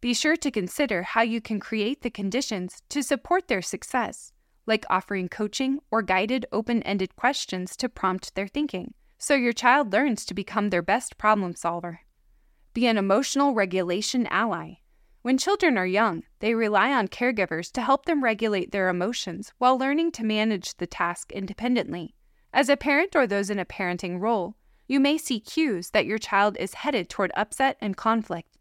Be 0.00 0.12
sure 0.12 0.36
to 0.36 0.50
consider 0.50 1.02
how 1.02 1.22
you 1.22 1.40
can 1.40 1.60
create 1.60 2.02
the 2.02 2.10
conditions 2.10 2.82
to 2.88 3.02
support 3.02 3.48
their 3.48 3.62
success, 3.62 4.32
like 4.68 4.84
offering 4.88 5.28
coaching 5.28 5.80
or 5.90 6.02
guided 6.02 6.46
open 6.52 6.82
ended 6.84 7.16
questions 7.16 7.76
to 7.78 7.88
prompt 7.88 8.34
their 8.34 8.46
thinking, 8.46 8.94
so 9.18 9.34
your 9.34 9.52
child 9.52 9.92
learns 9.92 10.24
to 10.26 10.34
become 10.34 10.70
their 10.70 10.82
best 10.82 11.18
problem 11.18 11.56
solver. 11.56 12.00
Be 12.74 12.86
an 12.86 12.98
emotional 12.98 13.54
regulation 13.54 14.26
ally. 14.28 14.74
When 15.22 15.36
children 15.36 15.76
are 15.76 15.86
young, 15.86 16.22
they 16.38 16.54
rely 16.54 16.92
on 16.92 17.08
caregivers 17.08 17.72
to 17.72 17.82
help 17.82 18.04
them 18.04 18.22
regulate 18.22 18.70
their 18.70 18.88
emotions 18.88 19.52
while 19.58 19.76
learning 19.76 20.12
to 20.12 20.24
manage 20.24 20.76
the 20.76 20.86
task 20.86 21.32
independently. 21.32 22.14
As 22.52 22.68
a 22.68 22.76
parent 22.76 23.16
or 23.16 23.26
those 23.26 23.50
in 23.50 23.58
a 23.58 23.64
parenting 23.64 24.20
role, 24.20 24.54
you 24.86 25.00
may 25.00 25.18
see 25.18 25.40
cues 25.40 25.90
that 25.90 26.06
your 26.06 26.18
child 26.18 26.56
is 26.58 26.74
headed 26.74 27.08
toward 27.08 27.32
upset 27.36 27.76
and 27.80 27.96
conflict. 27.96 28.56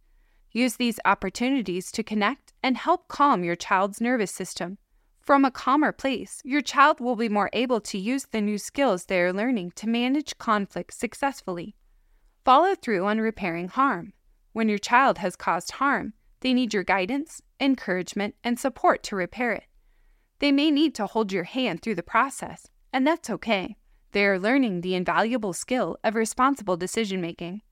Use 0.52 0.78
these 0.78 1.00
opportunities 1.06 1.92
to 1.92 2.04
connect 2.04 2.54
and 2.64 2.76
help 2.76 3.08
calm 3.08 3.44
your 3.44 3.56
child's 3.56 4.02
nervous 4.02 4.32
system. 4.32 4.78
From 5.28 5.44
a 5.44 5.52
calmer 5.52 5.92
place, 5.92 6.42
your 6.46 6.62
child 6.62 7.02
will 7.02 7.18
be 7.18 7.28
more 7.28 7.50
able 7.52 7.82
to 7.82 7.98
use 7.98 8.28
the 8.32 8.40
new 8.40 8.58
skills 8.58 9.04
they 9.04 9.20
are 9.20 9.34
learning 9.34 9.74
to 9.76 9.86
manage 9.86 10.38
conflict 10.38 10.94
successfully. 10.94 11.76
Follow 12.46 12.76
through 12.76 13.06
on 13.06 13.20
repairing 13.20 13.68
harm. 13.68 14.14
When 14.54 14.70
your 14.70 14.78
child 14.78 15.18
has 15.18 15.36
caused 15.36 15.72
harm, 15.72 16.14
they 16.40 16.54
need 16.54 16.74
your 16.74 16.86
guidance, 16.86 17.42
encouragement, 17.60 18.36
and 18.42 18.58
support 18.58 19.04
to 19.04 19.18
repair 19.18 19.52
it. 19.52 19.66
They 20.40 20.54
may 20.54 20.72
need 20.72 20.96
to 20.96 21.08
hold 21.08 21.34
your 21.34 21.44
hand 21.44 21.82
through 21.82 21.96
the 21.96 22.04
process, 22.04 22.68
and 22.94 23.06
that's 23.06 23.30
okay. 23.30 23.76
They 24.14 24.26
are 24.26 24.40
learning 24.40 24.80
the 24.80 24.96
invaluable 24.96 25.52
skill 25.52 25.98
of 26.06 26.16
responsible 26.16 26.78
decision 26.78 27.20
making. 27.20 27.64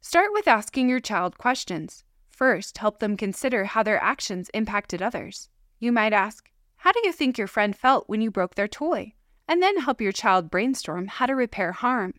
Start 0.00 0.30
with 0.32 0.48
asking 0.48 0.88
your 0.88 1.00
child 1.00 1.36
questions. 1.36 2.04
First, 2.30 2.78
help 2.78 3.00
them 3.00 3.18
consider 3.18 3.66
how 3.66 3.82
their 3.82 4.02
actions 4.02 4.48
impacted 4.54 5.02
others. 5.02 5.50
You 5.78 5.92
might 5.92 6.14
ask, 6.14 6.48
How 6.84 6.92
do 6.92 7.00
you 7.02 7.12
think 7.14 7.38
your 7.38 7.46
friend 7.46 7.74
felt 7.74 8.10
when 8.10 8.20
you 8.20 8.30
broke 8.30 8.56
their 8.56 8.68
toy? 8.68 9.14
And 9.48 9.62
then 9.62 9.78
help 9.78 10.02
your 10.02 10.12
child 10.12 10.50
brainstorm 10.50 11.06
how 11.06 11.24
to 11.24 11.34
repair 11.34 11.72
harm. 11.72 12.12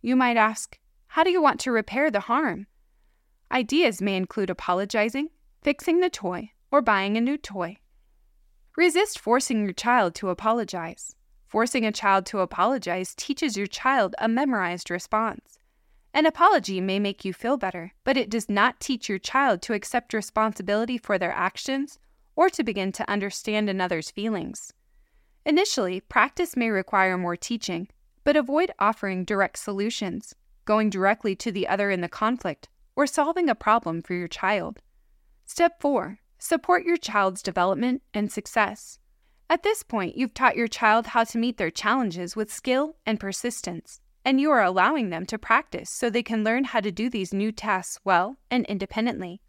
You 0.00 0.16
might 0.16 0.36
ask, 0.36 0.76
how 1.06 1.22
do 1.22 1.30
you 1.30 1.40
want 1.40 1.60
to 1.60 1.70
repair 1.70 2.10
the 2.10 2.18
harm? 2.18 2.66
Ideas 3.52 4.02
may 4.02 4.16
include 4.16 4.50
apologizing, 4.50 5.28
fixing 5.62 6.00
the 6.00 6.10
toy, 6.10 6.50
or 6.72 6.82
buying 6.82 7.16
a 7.16 7.20
new 7.20 7.38
toy. 7.38 7.76
Resist 8.76 9.20
forcing 9.20 9.62
your 9.62 9.72
child 9.72 10.16
to 10.16 10.30
apologize. 10.30 11.14
Forcing 11.46 11.86
a 11.86 11.92
child 11.92 12.26
to 12.26 12.40
apologize 12.40 13.14
teaches 13.14 13.56
your 13.56 13.68
child 13.68 14.16
a 14.18 14.26
memorized 14.26 14.90
response. 14.90 15.60
An 16.12 16.26
apology 16.26 16.80
may 16.80 16.98
make 16.98 17.24
you 17.24 17.32
feel 17.32 17.56
better, 17.56 17.92
but 18.02 18.16
it 18.16 18.30
does 18.30 18.48
not 18.48 18.80
teach 18.80 19.08
your 19.08 19.20
child 19.20 19.62
to 19.62 19.74
accept 19.74 20.12
responsibility 20.12 20.98
for 20.98 21.18
their 21.18 21.32
actions 21.32 22.00
or 22.36 22.50
to 22.50 22.64
begin 22.64 22.92
to 22.92 23.10
understand 23.10 23.68
another's 23.68 24.10
feelings. 24.10 24.72
Initially, 25.44 26.00
practice 26.00 26.56
may 26.56 26.70
require 26.70 27.18
more 27.18 27.36
teaching, 27.36 27.88
but 28.24 28.36
avoid 28.36 28.70
offering 28.78 29.24
direct 29.24 29.58
solutions 29.58 30.34
going 30.64 30.90
directly 30.90 31.34
to 31.36 31.52
the 31.52 31.66
other 31.66 31.90
in 31.90 32.00
the 32.00 32.08
conflict, 32.08 32.68
or 32.94 33.06
solving 33.06 33.48
a 33.48 33.54
problem 33.54 34.02
for 34.02 34.14
your 34.14 34.28
child. 34.28 34.80
Step 35.44 35.80
4 35.80 36.18
Support 36.38 36.84
your 36.84 36.96
child's 36.96 37.42
development 37.42 38.02
and 38.12 38.30
success. 38.30 38.98
At 39.48 39.62
this 39.62 39.82
point, 39.82 40.16
you've 40.16 40.34
taught 40.34 40.56
your 40.56 40.66
child 40.66 41.08
how 41.08 41.24
to 41.24 41.38
meet 41.38 41.56
their 41.56 41.70
challenges 41.70 42.34
with 42.34 42.52
skill 42.52 42.96
and 43.06 43.20
persistence, 43.20 44.00
and 44.24 44.40
you 44.40 44.50
are 44.50 44.62
allowing 44.62 45.10
them 45.10 45.24
to 45.26 45.38
practice 45.38 45.90
so 45.90 46.10
they 46.10 46.22
can 46.22 46.42
learn 46.42 46.64
how 46.64 46.80
to 46.80 46.90
do 46.90 47.08
these 47.08 47.32
new 47.32 47.52
tasks 47.52 48.00
well 48.04 48.38
and 48.50 48.66
independently. 48.66 49.40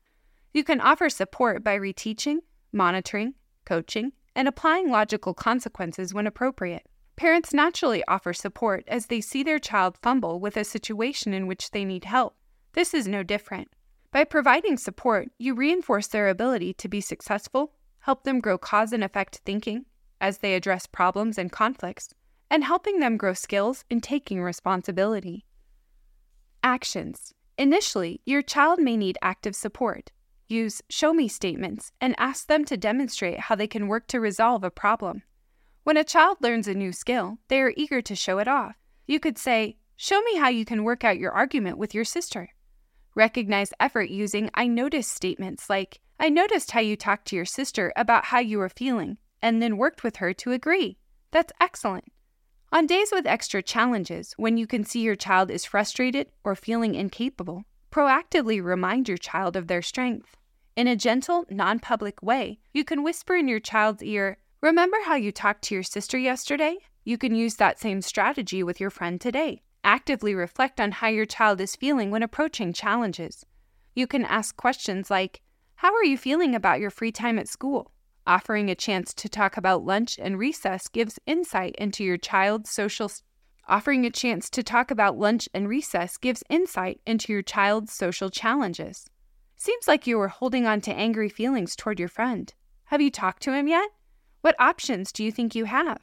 You 0.54 0.64
can 0.64 0.82
offer 0.82 1.10
support 1.10 1.64
by 1.64 1.78
reteaching, 1.78 2.40
monitoring, 2.74 3.36
coaching, 3.66 4.12
and 4.36 4.48
applying 4.48 4.90
logical 4.90 5.34
consequences 5.34 6.14
when 6.14 6.28
appropriate. 6.28 6.88
Parents 7.16 7.54
naturally 7.54 8.04
offer 8.08 8.34
support 8.34 8.84
as 8.88 9.06
they 9.06 9.22
see 9.22 9.44
their 9.44 9.60
child 9.60 9.98
fumble 10.02 10.40
with 10.40 10.58
a 10.58 10.64
situation 10.64 11.34
in 11.34 11.46
which 11.46 11.72
they 11.72 11.86
need 11.86 12.06
help. 12.06 12.36
This 12.74 12.94
is 12.94 13.08
no 13.08 13.22
different. 13.22 13.70
By 14.12 14.24
providing 14.24 14.78
support, 14.78 15.30
you 15.38 15.54
reinforce 15.54 16.08
their 16.08 16.30
ability 16.30 16.74
to 16.76 16.88
be 16.88 17.02
successful, 17.02 17.74
help 18.00 18.24
them 18.24 18.40
grow 18.40 18.58
cause 18.58 18.94
and 18.94 19.04
effect 19.04 19.42
thinking 19.46 19.86
as 20.20 20.40
they 20.40 20.56
address 20.56 20.86
problems 20.86 21.38
and 21.38 21.52
conflicts, 21.52 22.14
and 22.50 22.64
helping 22.64 23.00
them 23.00 23.18
grow 23.18 23.34
skills 23.34 23.84
in 23.90 24.02
taking 24.02 24.42
responsibility. 24.42 25.46
Actions. 26.64 27.34
Initially, 27.58 28.22
your 28.26 28.42
child 28.42 28.80
may 28.80 28.98
need 28.98 29.18
active 29.22 29.56
support. 29.56 30.12
Use 30.48 30.82
show 30.90 31.14
me 31.14 31.28
statements 31.28 31.92
and 32.02 32.16
ask 32.18 32.48
them 32.48 32.66
to 32.66 32.78
demonstrate 32.78 33.40
how 33.40 33.56
they 33.56 33.68
can 33.68 33.88
work 33.88 34.08
to 34.08 34.20
resolve 34.20 34.64
a 34.64 34.70
problem. 34.70 35.24
When 35.84 35.98
a 35.98 36.04
child 36.04 36.38
learns 36.42 36.68
a 36.68 36.74
new 36.74 36.92
skill, 36.92 37.40
they 37.48 37.62
are 37.62 37.74
eager 37.76 38.02
to 38.02 38.16
show 38.16 38.40
it 38.40 38.48
off. 38.48 38.76
You 39.06 39.20
could 39.20 39.38
say, 39.38 39.78
Show 39.96 40.22
me 40.22 40.38
how 40.38 40.50
you 40.50 40.66
can 40.66 40.84
work 40.84 41.04
out 41.04 41.20
your 41.20 41.32
argument 41.32 41.78
with 41.78 41.94
your 41.94 42.04
sister. 42.04 42.50
Recognize 43.16 43.74
effort 43.80 44.10
using 44.10 44.50
I 44.54 44.68
noticed 44.68 45.12
statements 45.12 45.70
like, 45.70 46.00
I 46.20 46.30
noticed 46.30 46.72
how 46.72 46.80
you 46.80 46.96
talked 46.96 47.28
to 47.28 47.36
your 47.36 47.46
sister 47.46 47.94
about 47.96 48.26
how 48.26 48.40
you 48.40 48.58
were 48.58 48.70
feeling, 48.70 49.18
and 49.42 49.62
then 49.62 49.78
worked 49.78 50.04
with 50.04 50.18
her 50.18 50.34
to 50.34 50.52
agree. 50.52 50.98
That's 51.32 51.54
excellent. 51.60 52.06
On 52.72 52.88
days 52.88 53.10
with 53.12 53.28
extra 53.28 53.62
challenges, 53.62 54.34
when 54.38 54.58
you 54.58 54.66
can 54.66 54.84
see 54.84 55.02
your 55.02 55.16
child 55.16 55.52
is 55.52 55.64
frustrated 55.66 56.28
or 56.44 56.56
feeling 56.56 56.96
incapable, 56.96 57.66
proactively 57.94 58.62
remind 58.64 59.08
your 59.08 59.18
child 59.18 59.56
of 59.56 59.68
their 59.68 59.84
strength. 59.84 60.36
In 60.76 60.88
a 60.88 60.96
gentle, 60.96 61.46
non 61.52 61.80
public 61.80 62.24
way, 62.24 62.58
you 62.74 62.84
can 62.84 63.04
whisper 63.04 63.36
in 63.36 63.48
your 63.48 63.60
child's 63.60 64.02
ear, 64.02 64.38
Remember 64.64 64.98
how 65.06 65.16
you 65.16 65.34
talked 65.34 65.62
to 65.64 65.76
your 65.76 65.84
sister 65.84 66.18
yesterday? 66.18 66.78
You 67.04 67.18
can 67.18 67.36
use 67.36 67.56
that 67.56 67.82
same 67.82 68.02
strategy 68.02 68.64
with 68.64 68.80
your 68.80 68.90
friend 68.90 69.20
today. 69.20 69.62
Actively 69.84 70.34
reflect 70.34 70.80
on 70.80 70.94
how 70.94 71.10
your 71.10 71.26
child 71.26 71.60
is 71.60 71.76
feeling 71.76 72.10
when 72.10 72.24
approaching 72.24 72.72
challenges. 72.72 73.46
You 73.94 74.08
can 74.08 74.24
ask 74.24 74.56
questions 74.56 75.12
like 75.12 75.42
How 75.76 75.94
are 75.94 76.06
you 76.06 76.18
feeling 76.18 76.56
about 76.56 76.80
your 76.80 76.90
free 76.90 77.12
time 77.12 77.38
at 77.38 77.50
school? 77.50 77.92
Offering 78.26 78.70
a 78.70 78.76
chance 78.76 79.14
to 79.16 79.28
talk 79.28 79.58
about 79.58 79.84
lunch 79.84 80.18
and 80.18 80.40
recess 80.40 80.88
gives 80.88 81.20
insight 81.28 81.76
into 81.78 82.06
your 82.06 82.18
child's 82.18 82.70
social 82.70 83.12
Offering 83.68 84.06
a 84.06 84.10
chance 84.10 84.50
to 84.50 84.62
talk 84.62 84.92
about 84.92 85.18
lunch 85.18 85.48
and 85.54 85.70
recess 85.70 86.18
gives 86.18 86.44
insight 86.50 87.00
into 87.06 87.32
your 87.32 87.42
child's 87.42 87.94
social 87.94 88.30
challenges. 88.30 89.06
Seems 89.56 89.88
like 89.88 90.06
you 90.06 90.20
are 90.20 90.28
holding 90.28 90.66
on 90.66 90.82
to 90.82 90.94
angry 90.94 91.30
feelings 91.30 91.76
toward 91.76 91.98
your 91.98 92.10
friend. 92.10 92.54
Have 92.86 93.00
you 93.00 93.10
talked 93.10 93.42
to 93.44 93.54
him 93.54 93.70
yet? 93.70 93.90
What 94.42 94.60
options 94.60 95.14
do 95.14 95.24
you 95.24 95.32
think 95.32 95.56
you 95.56 95.64
have? 95.66 96.02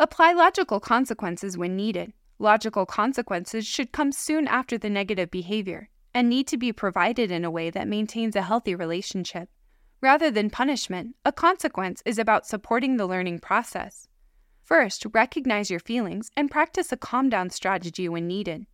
Apply 0.00 0.32
logical 0.32 0.80
consequences 0.80 1.58
when 1.58 1.76
needed. 1.76 2.14
Logical 2.38 2.86
consequences 2.86 3.66
should 3.66 3.92
come 3.92 4.10
soon 4.10 4.48
after 4.48 4.78
the 4.78 4.88
negative 4.88 5.30
behavior 5.30 5.90
and 6.14 6.28
need 6.28 6.46
to 6.46 6.56
be 6.56 6.72
provided 6.72 7.30
in 7.30 7.44
a 7.44 7.50
way 7.50 7.68
that 7.68 7.86
maintains 7.86 8.34
a 8.34 8.42
healthy 8.42 8.74
relationship. 8.74 9.50
Rather 10.00 10.30
than 10.30 10.48
punishment, 10.48 11.14
a 11.24 11.32
consequence 11.32 12.02
is 12.06 12.18
about 12.18 12.46
supporting 12.46 12.96
the 12.96 13.06
learning 13.06 13.38
process. 13.38 14.08
First, 14.64 15.04
recognize 15.12 15.70
your 15.70 15.80
feelings 15.80 16.30
and 16.36 16.50
practice 16.50 16.90
a 16.90 16.96
calm 16.96 17.28
down 17.28 17.50
strategy 17.50 18.08
when 18.08 18.26
needed. 18.26 18.64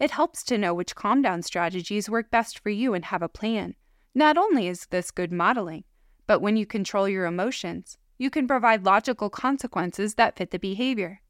It 0.00 0.10
helps 0.10 0.42
to 0.44 0.56
know 0.56 0.72
which 0.72 0.94
calm 0.94 1.20
down 1.20 1.42
strategies 1.42 2.08
work 2.08 2.30
best 2.30 2.58
for 2.58 2.70
you 2.70 2.94
and 2.94 3.04
have 3.04 3.20
a 3.20 3.28
plan. 3.28 3.74
Not 4.14 4.38
only 4.38 4.68
is 4.68 4.86
this 4.86 5.10
good 5.10 5.30
modeling, 5.30 5.84
but 6.26 6.40
when 6.40 6.56
you 6.56 6.64
control 6.64 7.08
your 7.08 7.26
emotions, 7.26 7.98
you 8.16 8.30
can 8.30 8.48
provide 8.48 8.86
logical 8.86 9.28
consequences 9.28 10.14
that 10.14 10.36
fit 10.36 10.50
the 10.50 10.58
behavior. 10.58 11.20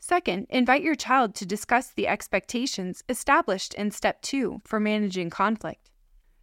Second, 0.00 0.46
invite 0.50 0.82
your 0.82 0.94
child 0.94 1.34
to 1.36 1.46
discuss 1.46 1.90
the 1.90 2.06
expectations 2.06 3.02
established 3.08 3.72
in 3.74 3.90
Step 3.90 4.20
2 4.20 4.60
for 4.64 4.78
managing 4.78 5.30
conflict. 5.30 5.90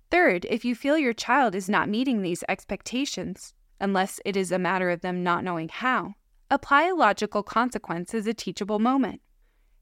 Third, 0.09 0.45
if 0.49 0.65
you 0.65 0.73
feel 0.73 0.97
your 0.97 1.13
child 1.13 1.53
is 1.53 1.69
not 1.69 1.89
meeting 1.89 2.21
these 2.21 2.43
expectations, 2.49 3.53
unless 3.79 4.19
it 4.25 4.35
is 4.35 4.51
a 4.51 4.59
matter 4.59 4.89
of 4.89 5.01
them 5.01 5.23
not 5.23 5.43
knowing 5.43 5.69
how, 5.69 6.15
apply 6.53 6.83
a 6.83 6.93
logical 6.93 7.41
consequence 7.41 8.13
as 8.13 8.27
a 8.27 8.33
teachable 8.33 8.77
moment. 8.77 9.21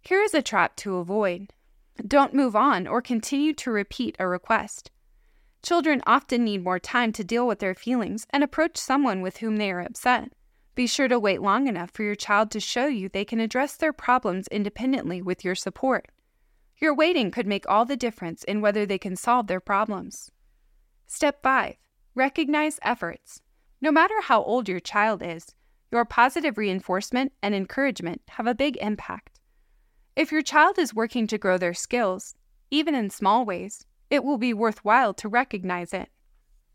Here 0.01 0.21
is 0.21 0.33
a 0.33 0.41
trap 0.41 0.77
to 0.77 0.95
avoid. 0.95 1.51
Don't 2.07 2.33
move 2.33 2.55
on 2.55 2.87
or 2.87 3.01
continue 3.01 3.53
to 3.55 3.71
repeat 3.71 4.15
a 4.17 4.27
request. 4.27 4.89
Children 5.61 6.01
often 6.07 6.45
need 6.45 6.63
more 6.63 6.79
time 6.79 7.11
to 7.11 7.25
deal 7.25 7.45
with 7.45 7.59
their 7.59 7.75
feelings 7.75 8.25
and 8.29 8.41
approach 8.41 8.77
someone 8.77 9.19
with 9.19 9.37
whom 9.37 9.57
they 9.57 9.69
are 9.69 9.81
upset. 9.81 10.31
Be 10.73 10.87
sure 10.87 11.09
to 11.09 11.19
wait 11.19 11.41
long 11.41 11.67
enough 11.67 11.91
for 11.91 12.03
your 12.03 12.15
child 12.15 12.49
to 12.51 12.61
show 12.61 12.87
you 12.87 13.09
they 13.09 13.25
can 13.25 13.41
address 13.41 13.75
their 13.75 13.91
problems 13.91 14.47
independently 14.47 15.21
with 15.21 15.43
your 15.43 15.55
support. 15.55 16.07
Your 16.77 16.95
waiting 16.95 17.31
could 17.31 17.45
make 17.45 17.67
all 17.67 17.83
the 17.83 17.97
difference 17.97 18.45
in 18.45 18.61
whether 18.61 18.85
they 18.85 18.97
can 18.97 19.17
solve 19.17 19.47
their 19.47 19.59
problems. 19.59 20.31
Step 21.05 21.43
5 21.43 21.75
Recognize 22.15 22.79
efforts. 22.81 23.41
No 23.81 23.91
matter 23.91 24.21
how 24.21 24.41
old 24.41 24.69
your 24.69 24.79
child 24.79 25.21
is, 25.21 25.53
your 25.91 26.05
positive 26.05 26.57
reinforcement 26.57 27.33
and 27.43 27.53
encouragement 27.53 28.21
have 28.29 28.47
a 28.47 28.55
big 28.55 28.77
impact. 28.77 29.39
If 30.15 30.31
your 30.31 30.41
child 30.41 30.79
is 30.79 30.93
working 30.93 31.27
to 31.27 31.37
grow 31.37 31.57
their 31.57 31.73
skills, 31.73 32.35
even 32.69 32.95
in 32.95 33.09
small 33.09 33.45
ways, 33.45 33.85
it 34.09 34.23
will 34.23 34.37
be 34.37 34.53
worthwhile 34.53 35.13
to 35.15 35.27
recognize 35.27 35.93
it. 35.93 36.09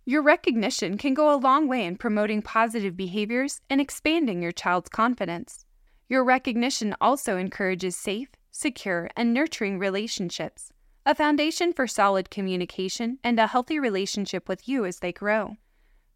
Your 0.05 0.23
recognition 0.23 0.99
can 0.99 1.15
go 1.15 1.35
a 1.35 1.37
long 1.37 1.67
way 1.67 1.85
in 1.85 1.97
promoting 1.97 2.41
positive 2.41 2.97
behaviors 2.97 3.61
and 3.69 3.81
expanding 3.81 4.43
your 4.43 4.53
child's 4.53 4.89
confidence. 4.89 5.65
Your 6.09 6.23
recognition 6.23 6.95
also 7.01 7.37
encourages 7.37 7.97
safe, 7.97 8.29
secure, 8.53 9.11
and 9.17 9.35
nurturing 9.35 9.79
relationships, 9.79 10.71
a 11.05 11.15
foundation 11.15 11.73
for 11.73 11.87
solid 11.87 12.31
communication 12.31 13.19
and 13.25 13.41
a 13.41 13.49
healthy 13.49 13.79
relationship 13.79 14.49
with 14.49 14.69
you 14.69 14.85
as 14.85 15.01
they 15.01 15.13
grow. 15.13 15.57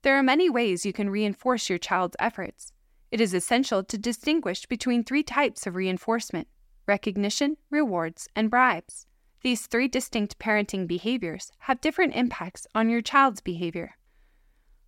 There 0.02 0.16
are 0.16 0.22
many 0.22 0.48
ways 0.48 0.86
you 0.86 0.92
can 0.92 1.10
reinforce 1.10 1.68
your 1.68 1.78
child's 1.78 2.16
efforts. 2.18 2.72
It 3.10 3.20
is 3.20 3.34
essential 3.34 3.82
to 3.84 3.98
distinguish 3.98 4.66
between 4.66 5.02
three 5.02 5.22
types 5.22 5.66
of 5.66 5.74
reinforcement 5.74 6.48
recognition, 6.86 7.56
rewards, 7.70 8.28
and 8.34 8.50
bribes. 8.50 9.06
These 9.42 9.66
three 9.66 9.88
distinct 9.88 10.38
parenting 10.38 10.86
behaviors 10.86 11.52
have 11.60 11.80
different 11.80 12.14
impacts 12.14 12.66
on 12.74 12.88
your 12.90 13.00
child's 13.00 13.40
behavior. 13.40 13.96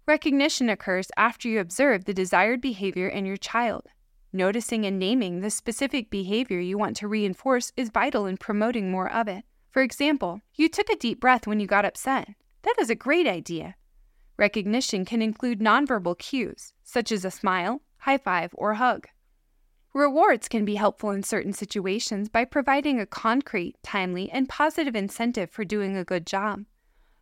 Recognition 0.07 0.69
occurs 0.69 1.11
after 1.17 1.49
you 1.49 1.61
observe 1.61 2.05
the 2.05 2.13
desired 2.13 2.61
behavior 2.61 3.07
in 3.07 3.25
your 3.25 3.37
child. 3.37 3.87
Noticing 4.33 4.85
and 4.85 4.99
naming 4.99 5.41
the 5.41 5.51
specific 5.51 6.11
behavior 6.11 6.59
you 6.59 6.77
want 6.77 6.97
to 6.97 7.09
reinforce 7.09 7.73
is 7.77 7.91
vital 7.91 8.27
in 8.27 8.37
promoting 8.37 8.91
more 8.91 9.11
of 9.11 9.29
it. 9.29 9.45
For 9.71 9.81
example, 9.81 10.41
you 10.55 10.69
took 10.69 10.91
a 10.91 10.97
deep 10.97 11.21
breath 11.21 11.47
when 11.47 11.61
you 11.61 11.67
got 11.67 11.85
upset. 11.85 12.29
That 12.63 12.75
is 12.81 12.91
a 12.91 12.95
great 12.95 13.27
idea. 13.27 13.77
Recognition 14.37 15.05
can 15.05 15.23
include 15.23 15.61
nonverbal 15.61 16.19
cues, 16.19 16.73
such 16.83 17.13
as 17.13 17.25
a 17.25 17.31
smile, 17.31 17.81
high 18.03 18.19
five, 18.19 18.51
or 18.55 18.75
hug. 18.75 19.07
Rewards 19.95 20.49
can 20.49 20.65
be 20.65 20.77
helpful 20.77 21.11
in 21.11 21.23
certain 21.23 21.53
situations 21.53 22.29
by 22.29 22.45
providing 22.45 22.99
a 22.99 23.07
concrete, 23.07 23.77
timely, 23.83 24.31
and 24.31 24.49
positive 24.49 24.97
incentive 24.97 25.51
for 25.51 25.65
doing 25.65 25.97
a 25.97 26.05
good 26.05 26.27
job. 26.27 26.65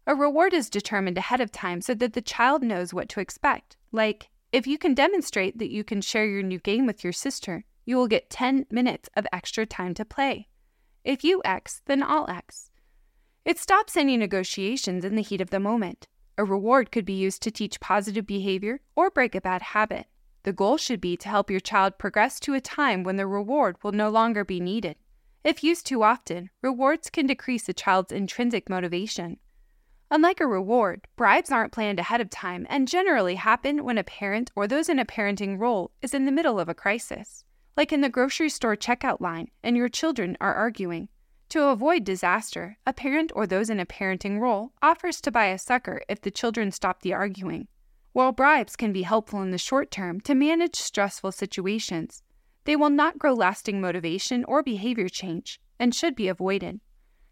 A 0.07 0.15
reward 0.15 0.55
is 0.55 0.71
determined 0.71 1.19
ahead 1.19 1.41
of 1.41 1.53
time 1.53 1.81
so 1.81 1.95
that 1.95 2.15
the 2.15 2.23
child 2.23 2.63
knows 2.63 2.95
what 2.95 3.09
to 3.11 3.21
expect. 3.21 3.77
Like, 3.93 4.31
if 4.53 4.67
you 4.67 4.79
can 4.79 4.95
demonstrate 4.95 5.59
that 5.59 5.71
you 5.71 5.85
can 5.85 6.01
share 6.01 6.27
your 6.27 6.43
new 6.43 6.59
game 6.59 6.87
with 6.87 7.05
your 7.05 7.13
sister, 7.13 7.65
you 7.85 7.97
will 7.97 8.09
get 8.09 8.31
10 8.31 8.67
minutes 8.71 9.09
of 9.17 9.27
extra 9.33 9.67
time 9.67 9.95
to 9.95 10.05
play. 10.05 10.49
If 11.05 11.25
you 11.25 11.43
X, 11.45 11.83
then 11.87 12.03
I'll 12.03 12.29
X. 12.31 12.71
It 13.45 13.59
stops 13.59 13.97
any 13.97 14.17
negotiations 14.17 15.05
in 15.05 15.17
the 15.17 15.23
heat 15.23 15.41
of 15.41 15.51
the 15.51 15.61
moment. 15.61 16.09
A 16.39 16.45
reward 16.45 16.91
could 16.91 17.05
be 17.05 17.13
used 17.13 17.43
to 17.43 17.51
teach 17.51 17.81
positive 17.81 18.27
behavior 18.27 18.81
or 18.97 19.11
break 19.11 19.35
a 19.35 19.41
bad 19.41 19.63
habit. 19.63 20.07
The 20.43 20.53
goal 20.53 20.79
should 20.79 21.01
be 21.01 21.17
to 21.19 21.29
help 21.29 21.51
your 21.51 21.61
child 21.61 21.99
progress 21.99 22.41
to 22.41 22.55
a 22.55 22.61
time 22.61 23.05
when 23.05 23.17
the 23.17 23.27
reward 23.27 23.77
will 23.83 23.93
no 23.93 24.09
longer 24.09 24.45
be 24.45 24.61
needed. 24.61 24.97
If 25.45 25.63
used 25.63 25.87
too 25.87 26.03
often, 26.03 26.51
rewards 26.63 27.11
can 27.11 27.27
decrease 27.27 27.69
a 27.69 27.73
child's 27.73 28.13
intrinsic 28.13 28.69
motivation. 28.69 29.39
Unlike 30.11 30.41
a 30.41 30.47
reward, 30.47 31.07
bribes 31.17 31.53
aren't 31.53 31.73
planned 31.73 32.01
ahead 32.01 32.21
of 32.21 32.31
time 32.31 32.67
and 32.69 32.89
generally 32.89 33.37
happen 33.37 33.85
when 33.85 33.97
a 33.97 34.05
parent 34.05 34.51
or 34.57 34.67
those 34.67 34.89
in 34.89 34.99
a 34.99 35.05
parenting 35.05 35.59
role 35.59 35.93
is 36.03 36.15
in 36.15 36.25
the 36.25 36.33
middle 36.33 36.59
of 36.59 36.69
a 36.69 36.75
crisis, 36.75 37.45
like 37.77 37.93
in 37.93 38.01
the 38.01 38.09
grocery 38.09 38.49
store 38.49 38.77
checkout 38.77 39.21
line 39.21 39.49
and 39.63 39.77
your 39.77 39.89
children 39.89 40.37
are 40.41 40.55
arguing. 40.55 41.09
To 41.51 41.69
avoid 41.69 42.05
disaster, 42.05 42.79
a 42.87 42.93
parent 42.93 43.31
or 43.35 43.47
those 43.47 43.71
in 43.71 43.81
a 43.81 43.87
parenting 43.87 44.41
role 44.41 44.73
offers 44.83 45.21
to 45.23 45.31
buy 45.31 45.47
a 45.47 45.59
sucker 45.59 46.03
if 46.09 46.21
the 46.21 46.31
children 46.31 46.71
stop 46.71 47.03
the 47.03 47.13
arguing. 47.13 47.69
While 48.13 48.33
bribes 48.33 48.75
can 48.75 48.93
be 48.93 49.03
helpful 49.03 49.41
in 49.43 49.53
the 49.53 49.59
short 49.59 49.91
term 49.91 50.21
to 50.23 50.35
manage 50.35 50.77
stressful 50.77 51.33
situations, 51.33 52.23
they 52.65 52.75
will 52.75 52.91
not 52.91 53.19
grow 53.19 53.35
lasting 53.35 53.81
motivation 53.81 54.45
or 54.45 54.63
behavior 54.63 55.09
change 55.09 55.61
and 55.79 55.95
should 55.95 56.17
be 56.17 56.29
avoided. 56.29 56.81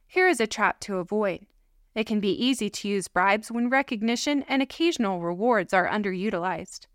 Here 0.07 0.29
is 0.29 0.41
a 0.41 0.47
trap 0.47 0.81
to 0.81 0.97
avoid. 0.97 1.47
It 1.95 2.07
can 2.07 2.21
be 2.21 2.31
easy 2.31 2.71
to 2.71 2.89
use 2.89 3.09
bribes 3.09 3.51
when 3.51 3.69
recognition 3.69 4.45
and 4.49 4.63
occasional 4.63 5.21
rewards 5.21 5.75
are 5.75 5.89
underutilized. 5.89 6.87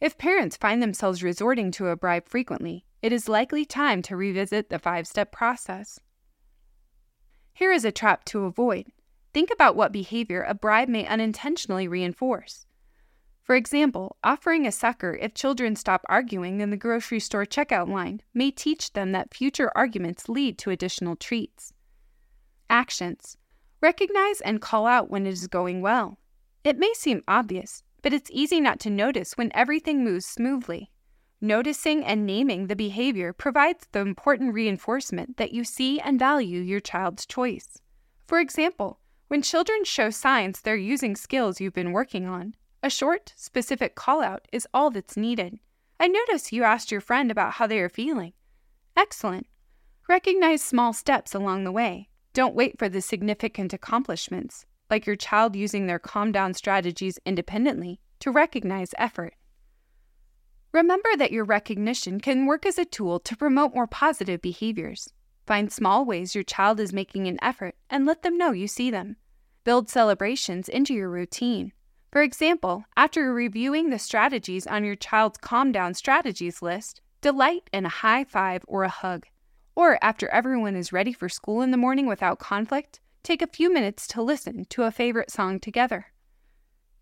If 0.00 0.18
parents 0.18 0.56
find 0.56 0.82
themselves 0.82 1.22
resorting 1.22 1.70
to 1.72 1.88
a 1.88 1.96
bribe 1.96 2.28
frequently, 2.28 2.84
it 3.02 3.12
is 3.12 3.28
likely 3.28 3.64
time 3.64 4.02
to 4.02 4.16
revisit 4.16 4.68
the 4.68 4.78
five 4.78 5.06
step 5.06 5.30
process. 5.32 6.00
Here 7.52 7.72
is 7.72 7.84
a 7.84 7.92
trap 7.92 8.24
to 8.26 8.44
avoid. 8.44 8.86
Think 9.32 9.50
about 9.52 9.76
what 9.76 9.92
behavior 9.92 10.42
a 10.42 10.54
bribe 10.54 10.88
may 10.88 11.06
unintentionally 11.06 11.88
reinforce. 11.88 12.66
For 13.48 13.54
example, 13.54 14.18
offering 14.22 14.66
a 14.66 14.70
sucker 14.70 15.16
if 15.22 15.32
children 15.32 15.74
stop 15.74 16.04
arguing 16.06 16.60
in 16.60 16.68
the 16.68 16.76
grocery 16.76 17.18
store 17.18 17.46
checkout 17.46 17.88
line 17.88 18.20
may 18.34 18.50
teach 18.50 18.92
them 18.92 19.12
that 19.12 19.32
future 19.32 19.72
arguments 19.74 20.28
lead 20.28 20.58
to 20.58 20.70
additional 20.70 21.16
treats. 21.16 21.72
Actions 22.68 23.38
Recognize 23.80 24.42
and 24.42 24.60
call 24.60 24.86
out 24.86 25.08
when 25.08 25.26
it 25.26 25.32
is 25.32 25.46
going 25.46 25.80
well. 25.80 26.18
It 26.62 26.78
may 26.78 26.92
seem 26.92 27.24
obvious, 27.26 27.82
but 28.02 28.12
it's 28.12 28.30
easy 28.34 28.60
not 28.60 28.80
to 28.80 28.90
notice 28.90 29.38
when 29.38 29.50
everything 29.54 30.04
moves 30.04 30.26
smoothly. 30.26 30.90
Noticing 31.40 32.04
and 32.04 32.26
naming 32.26 32.66
the 32.66 32.76
behavior 32.76 33.32
provides 33.32 33.86
the 33.92 34.00
important 34.00 34.52
reinforcement 34.52 35.38
that 35.38 35.52
you 35.52 35.64
see 35.64 35.98
and 36.00 36.18
value 36.18 36.60
your 36.60 36.80
child's 36.80 37.24
choice. 37.24 37.78
For 38.26 38.40
example, 38.40 39.00
when 39.28 39.40
children 39.40 39.84
show 39.84 40.10
signs 40.10 40.60
they're 40.60 40.76
using 40.76 41.16
skills 41.16 41.62
you've 41.62 41.72
been 41.72 41.92
working 41.92 42.26
on, 42.26 42.52
a 42.82 42.90
short, 42.90 43.32
specific 43.36 43.94
call 43.94 44.22
out 44.22 44.46
is 44.52 44.68
all 44.72 44.90
that's 44.90 45.16
needed. 45.16 45.58
I 45.98 46.06
notice 46.06 46.52
you 46.52 46.62
asked 46.62 46.92
your 46.92 47.00
friend 47.00 47.30
about 47.30 47.54
how 47.54 47.66
they 47.66 47.80
are 47.80 47.88
feeling. 47.88 48.32
Excellent. 48.96 49.46
Recognize 50.08 50.62
small 50.62 50.92
steps 50.92 51.34
along 51.34 51.64
the 51.64 51.72
way. 51.72 52.08
Don't 52.32 52.54
wait 52.54 52.78
for 52.78 52.88
the 52.88 53.00
significant 53.00 53.72
accomplishments, 53.72 54.64
like 54.90 55.06
your 55.06 55.16
child 55.16 55.56
using 55.56 55.86
their 55.86 55.98
calm 55.98 56.30
down 56.30 56.54
strategies 56.54 57.18
independently, 57.26 58.00
to 58.20 58.30
recognize 58.30 58.94
effort. 58.96 59.34
Remember 60.70 61.10
that 61.16 61.32
your 61.32 61.44
recognition 61.44 62.20
can 62.20 62.46
work 62.46 62.64
as 62.64 62.78
a 62.78 62.84
tool 62.84 63.18
to 63.20 63.36
promote 63.36 63.74
more 63.74 63.86
positive 63.86 64.40
behaviors. 64.40 65.12
Find 65.46 65.72
small 65.72 66.04
ways 66.04 66.34
your 66.34 66.44
child 66.44 66.78
is 66.78 66.92
making 66.92 67.26
an 67.26 67.38
effort 67.42 67.74
and 67.88 68.06
let 68.06 68.22
them 68.22 68.36
know 68.36 68.52
you 68.52 68.68
see 68.68 68.90
them. 68.90 69.16
Build 69.64 69.88
celebrations 69.88 70.68
into 70.68 70.94
your 70.94 71.08
routine. 71.10 71.72
For 72.10 72.22
example, 72.22 72.84
after 72.96 73.32
reviewing 73.32 73.90
the 73.90 73.98
strategies 73.98 74.66
on 74.66 74.84
your 74.84 74.96
child's 74.96 75.38
calm 75.38 75.72
down 75.72 75.94
strategies 75.94 76.62
list, 76.62 77.02
delight 77.20 77.68
in 77.72 77.84
a 77.84 77.90
high 77.90 78.24
five 78.24 78.64
or 78.66 78.84
a 78.84 78.88
hug. 78.88 79.26
Or 79.74 79.98
after 80.02 80.28
everyone 80.30 80.74
is 80.74 80.92
ready 80.92 81.12
for 81.12 81.28
school 81.28 81.60
in 81.60 81.70
the 81.70 81.76
morning 81.76 82.06
without 82.06 82.38
conflict, 82.38 83.00
take 83.22 83.42
a 83.42 83.46
few 83.46 83.72
minutes 83.72 84.06
to 84.08 84.22
listen 84.22 84.64
to 84.70 84.84
a 84.84 84.90
favorite 84.90 85.30
song 85.30 85.60
together. 85.60 86.06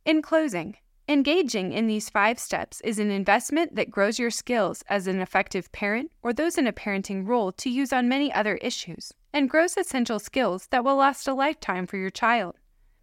In 0.05 0.23
closing, 0.23 0.77
engaging 1.09 1.73
in 1.73 1.87
these 1.87 2.11
five 2.11 2.39
steps 2.39 2.81
is 2.81 2.99
an 2.99 3.11
investment 3.11 3.77
that 3.77 3.91
grows 3.91 4.19
your 4.19 4.31
skills 4.31 4.83
as 4.89 5.07
an 5.07 5.21
effective 5.21 5.71
parent 5.71 6.11
or 6.23 6.33
those 6.33 6.59
in 6.59 6.67
a 6.67 6.73
parenting 6.73 7.27
role 7.27 7.53
to 7.53 7.71
use 7.71 7.93
on 7.93 8.09
many 8.09 8.33
other 8.33 8.57
issues, 8.57 9.13
and 9.33 9.49
grows 9.49 9.77
essential 9.77 10.19
skills 10.19 10.67
that 10.71 10.85
will 10.85 10.97
last 10.97 11.29
a 11.29 11.35
lifetime 11.35 11.87
for 11.87 11.97
your 11.97 12.11
child. 12.11 12.57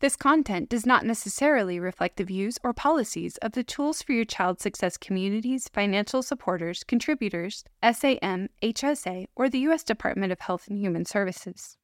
This 0.00 0.16
content 0.16 0.68
does 0.68 0.84
not 0.84 1.06
necessarily 1.06 1.80
reflect 1.80 2.16
the 2.16 2.24
views 2.24 2.58
or 2.62 2.72
policies 2.72 3.38
of 3.38 3.52
the 3.52 3.64
Tools 3.64 4.02
for 4.02 4.12
Your 4.12 4.24
Child 4.26 4.60
Success 4.60 4.96
communities, 4.96 5.68
financial 5.68 6.22
supporters, 6.22 6.84
contributors, 6.84 7.64
SAM, 7.82 8.50
HSA, 8.62 9.26
or 9.34 9.48
the 9.48 9.60
U.S. 9.60 9.82
Department 9.82 10.30
of 10.30 10.40
Health 10.40 10.68
and 10.68 10.78
Human 10.78 11.06
Services. 11.06 11.78